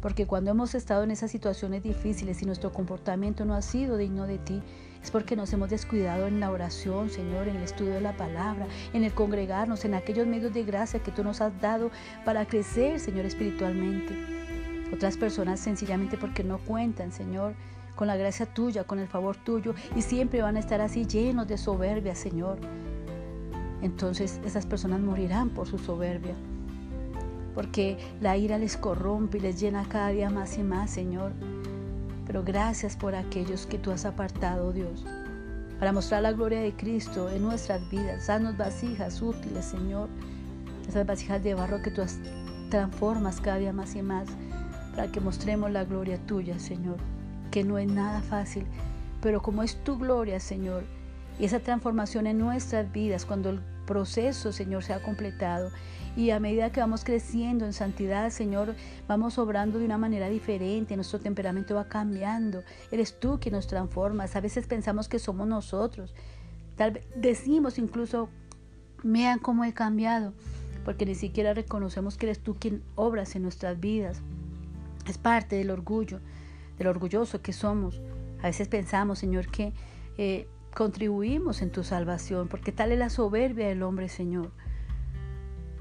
porque 0.00 0.26
cuando 0.26 0.50
hemos 0.50 0.74
estado 0.74 1.04
en 1.04 1.10
esas 1.10 1.30
situaciones 1.30 1.82
difíciles 1.82 2.40
y 2.42 2.46
nuestro 2.46 2.72
comportamiento 2.72 3.44
no 3.44 3.54
ha 3.54 3.62
sido 3.62 3.96
digno 3.96 4.26
de 4.26 4.38
ti, 4.38 4.62
es 5.02 5.10
porque 5.10 5.34
nos 5.34 5.52
hemos 5.52 5.70
descuidado 5.70 6.26
en 6.26 6.40
la 6.40 6.50
oración, 6.50 7.10
Señor, 7.10 7.48
en 7.48 7.56
el 7.56 7.62
estudio 7.62 7.92
de 7.92 8.00
la 8.00 8.16
palabra, 8.16 8.66
en 8.92 9.04
el 9.04 9.12
congregarnos, 9.12 9.84
en 9.84 9.94
aquellos 9.94 10.26
medios 10.26 10.52
de 10.52 10.64
gracia 10.64 11.02
que 11.02 11.10
tú 11.10 11.24
nos 11.24 11.40
has 11.40 11.58
dado 11.60 11.90
para 12.24 12.46
crecer, 12.46 13.00
Señor, 13.00 13.24
espiritualmente. 13.24 14.14
Otras 14.92 15.16
personas 15.16 15.60
sencillamente 15.60 16.18
porque 16.18 16.44
no 16.44 16.58
cuentan, 16.58 17.12
Señor, 17.12 17.54
con 17.96 18.08
la 18.08 18.16
gracia 18.16 18.46
tuya, 18.46 18.84
con 18.84 18.98
el 18.98 19.08
favor 19.08 19.36
tuyo, 19.36 19.74
y 19.96 20.02
siempre 20.02 20.42
van 20.42 20.56
a 20.56 20.60
estar 20.60 20.80
así 20.80 21.06
llenos 21.06 21.48
de 21.48 21.58
soberbia, 21.58 22.14
Señor. 22.14 22.58
Entonces 23.82 24.40
esas 24.44 24.66
personas 24.66 25.00
morirán 25.00 25.50
por 25.50 25.66
su 25.66 25.78
soberbia, 25.78 26.34
porque 27.54 27.98
la 28.20 28.36
ira 28.36 28.58
les 28.58 28.76
corrompe 28.76 29.38
y 29.38 29.40
les 29.40 29.58
llena 29.60 29.88
cada 29.88 30.08
día 30.08 30.30
más 30.30 30.58
y 30.58 30.62
más, 30.62 30.90
Señor. 30.90 31.32
Pero 32.26 32.44
gracias 32.44 32.96
por 32.96 33.14
aquellos 33.14 33.66
que 33.66 33.78
tú 33.78 33.90
has 33.90 34.04
apartado, 34.04 34.72
Dios, 34.72 35.04
para 35.78 35.92
mostrar 35.92 36.22
la 36.22 36.32
gloria 36.32 36.60
de 36.60 36.72
Cristo 36.72 37.28
en 37.30 37.42
nuestras 37.42 37.88
vidas. 37.90 38.26
Danos 38.26 38.56
vasijas 38.56 39.20
útiles, 39.20 39.64
Señor, 39.64 40.08
esas 40.88 41.06
vasijas 41.06 41.42
de 41.42 41.54
barro 41.54 41.82
que 41.82 41.90
tú 41.90 42.02
transformas 42.70 43.40
cada 43.40 43.58
día 43.58 43.72
más 43.72 43.96
y 43.96 44.02
más 44.02 44.28
para 44.94 45.10
que 45.10 45.20
mostremos 45.20 45.70
la 45.70 45.84
gloria 45.84 46.18
tuya, 46.26 46.58
Señor, 46.58 46.96
que 47.50 47.64
no 47.64 47.78
es 47.78 47.88
nada 47.90 48.20
fácil, 48.20 48.66
pero 49.20 49.42
como 49.42 49.62
es 49.62 49.82
tu 49.82 49.98
gloria, 49.98 50.40
Señor, 50.40 50.84
y 51.40 51.46
esa 51.46 51.60
transformación 51.60 52.26
en 52.26 52.38
nuestras 52.38 52.92
vidas, 52.92 53.24
cuando 53.24 53.48
el 53.48 53.60
proceso, 53.86 54.52
Señor, 54.52 54.84
sea 54.84 55.02
completado. 55.02 55.70
Y 56.14 56.30
a 56.30 56.38
medida 56.38 56.70
que 56.70 56.80
vamos 56.80 57.02
creciendo 57.02 57.64
en 57.64 57.72
santidad, 57.72 58.28
Señor, 58.30 58.74
vamos 59.08 59.38
obrando 59.38 59.78
de 59.78 59.86
una 59.86 59.96
manera 59.96 60.28
diferente, 60.28 60.96
nuestro 60.96 61.18
temperamento 61.18 61.74
va 61.74 61.88
cambiando. 61.88 62.62
Eres 62.92 63.18
tú 63.18 63.38
quien 63.40 63.54
nos 63.54 63.66
transformas. 63.66 64.36
A 64.36 64.40
veces 64.40 64.66
pensamos 64.66 65.08
que 65.08 65.18
somos 65.18 65.48
nosotros. 65.48 66.14
Tal 66.76 66.92
vez 66.92 67.04
decimos 67.16 67.78
incluso, 67.78 68.28
vean 69.02 69.38
cómo 69.38 69.64
he 69.64 69.72
cambiado, 69.72 70.34
porque 70.84 71.06
ni 71.06 71.14
siquiera 71.14 71.54
reconocemos 71.54 72.18
que 72.18 72.26
eres 72.26 72.40
tú 72.40 72.56
quien 72.58 72.82
obras 72.96 73.34
en 73.34 73.42
nuestras 73.42 73.80
vidas. 73.80 74.20
Es 75.08 75.16
parte 75.16 75.56
del 75.56 75.70
orgullo, 75.70 76.20
del 76.76 76.88
orgulloso 76.88 77.40
que 77.40 77.54
somos. 77.54 77.98
A 78.42 78.48
veces 78.48 78.68
pensamos, 78.68 79.18
Señor, 79.18 79.50
que 79.50 79.72
eh, 80.18 80.46
contribuimos 80.74 81.62
en 81.62 81.70
tu 81.70 81.82
salvación, 81.82 82.48
porque 82.48 82.72
tal 82.72 82.92
es 82.92 82.98
la 82.98 83.10
soberbia 83.10 83.68
del 83.68 83.82
hombre, 83.82 84.08
Señor. 84.08 84.50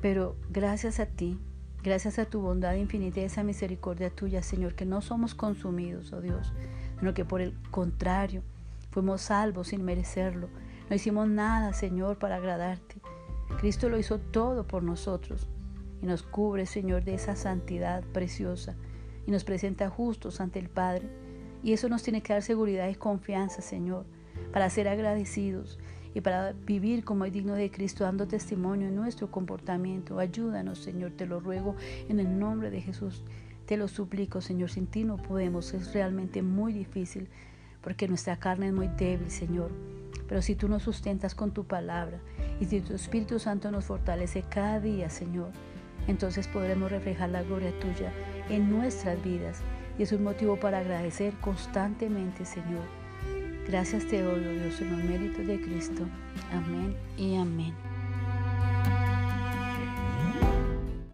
Pero 0.01 0.35
gracias 0.49 0.99
a 0.99 1.05
ti, 1.05 1.39
gracias 1.83 2.19
a 2.19 2.25
tu 2.25 2.41
bondad 2.41 2.75
infinita 2.75 3.19
y 3.19 3.23
esa 3.23 3.43
misericordia 3.43 4.09
tuya, 4.09 4.41
Señor, 4.41 4.75
que 4.75 4.85
no 4.85 5.01
somos 5.01 5.35
consumidos, 5.35 6.13
oh 6.13 6.21
Dios, 6.21 6.53
sino 6.99 7.13
que 7.13 7.25
por 7.25 7.41
el 7.41 7.53
contrario, 7.71 8.43
fuimos 8.91 9.21
salvos 9.21 9.69
sin 9.69 9.83
merecerlo. 9.83 10.49
No 10.89 10.95
hicimos 10.95 11.27
nada, 11.27 11.73
Señor, 11.73 12.17
para 12.17 12.37
agradarte. 12.37 12.95
Cristo 13.59 13.89
lo 13.89 13.99
hizo 13.99 14.19
todo 14.19 14.65
por 14.65 14.83
nosotros 14.83 15.47
y 16.01 16.05
nos 16.05 16.23
cubre, 16.23 16.65
Señor, 16.65 17.03
de 17.03 17.13
esa 17.15 17.35
santidad 17.35 18.03
preciosa 18.13 18.75
y 19.27 19.31
nos 19.31 19.43
presenta 19.43 19.89
justos 19.89 20.39
ante 20.39 20.59
el 20.59 20.69
Padre. 20.69 21.09
Y 21.61 21.73
eso 21.73 21.89
nos 21.89 22.03
tiene 22.03 22.21
que 22.21 22.33
dar 22.33 22.41
seguridad 22.41 22.87
y 22.87 22.95
confianza, 22.95 23.61
Señor, 23.61 24.05
para 24.51 24.69
ser 24.69 24.87
agradecidos 24.87 25.79
y 26.13 26.21
para 26.21 26.53
vivir 26.53 27.03
como 27.03 27.25
es 27.25 27.33
digno 27.33 27.53
de 27.53 27.69
Cristo, 27.69 28.03
dando 28.03 28.27
testimonio 28.27 28.87
en 28.87 28.95
nuestro 28.95 29.29
comportamiento. 29.29 30.19
Ayúdanos, 30.19 30.79
Señor, 30.79 31.11
te 31.11 31.25
lo 31.25 31.39
ruego 31.39 31.75
en 32.07 32.19
el 32.19 32.39
nombre 32.39 32.71
de 32.71 32.81
Jesús. 32.81 33.23
Te 33.65 33.77
lo 33.77 33.87
suplico, 33.87 34.41
Señor, 34.41 34.69
sin 34.71 34.87
ti 34.87 35.03
no 35.03 35.17
podemos, 35.17 35.73
es 35.73 35.93
realmente 35.93 36.41
muy 36.41 36.73
difícil, 36.73 37.29
porque 37.81 38.07
nuestra 38.07 38.37
carne 38.37 38.67
es 38.67 38.73
muy 38.73 38.87
débil, 38.87 39.29
Señor. 39.29 39.71
Pero 40.27 40.41
si 40.41 40.55
tú 40.55 40.67
nos 40.67 40.83
sustentas 40.83 41.35
con 41.35 41.51
tu 41.51 41.65
palabra 41.65 42.19
y 42.59 42.65
si 42.65 42.81
tu 42.81 42.93
Espíritu 42.93 43.39
Santo 43.39 43.69
nos 43.71 43.85
fortalece 43.85 44.43
cada 44.49 44.79
día, 44.79 45.09
Señor, 45.09 45.51
entonces 46.07 46.47
podremos 46.47 46.91
reflejar 46.91 47.29
la 47.29 47.43
gloria 47.43 47.71
tuya 47.79 48.11
en 48.49 48.71
nuestras 48.71 49.23
vidas. 49.23 49.61
Y 49.99 50.03
es 50.03 50.11
un 50.11 50.23
motivo 50.23 50.59
para 50.59 50.79
agradecer 50.79 51.33
constantemente, 51.41 52.45
Señor. 52.45 52.98
Gracias 53.69 54.03
te 54.05 54.23
doy, 54.23 54.43
oh 54.43 54.51
Dios, 54.51 54.81
en 54.81 54.91
los 54.91 55.03
méritos 55.03 55.45
de 55.45 55.61
Cristo. 55.61 56.01
Amén 56.51 56.95
y 57.17 57.35
amén. 57.35 57.88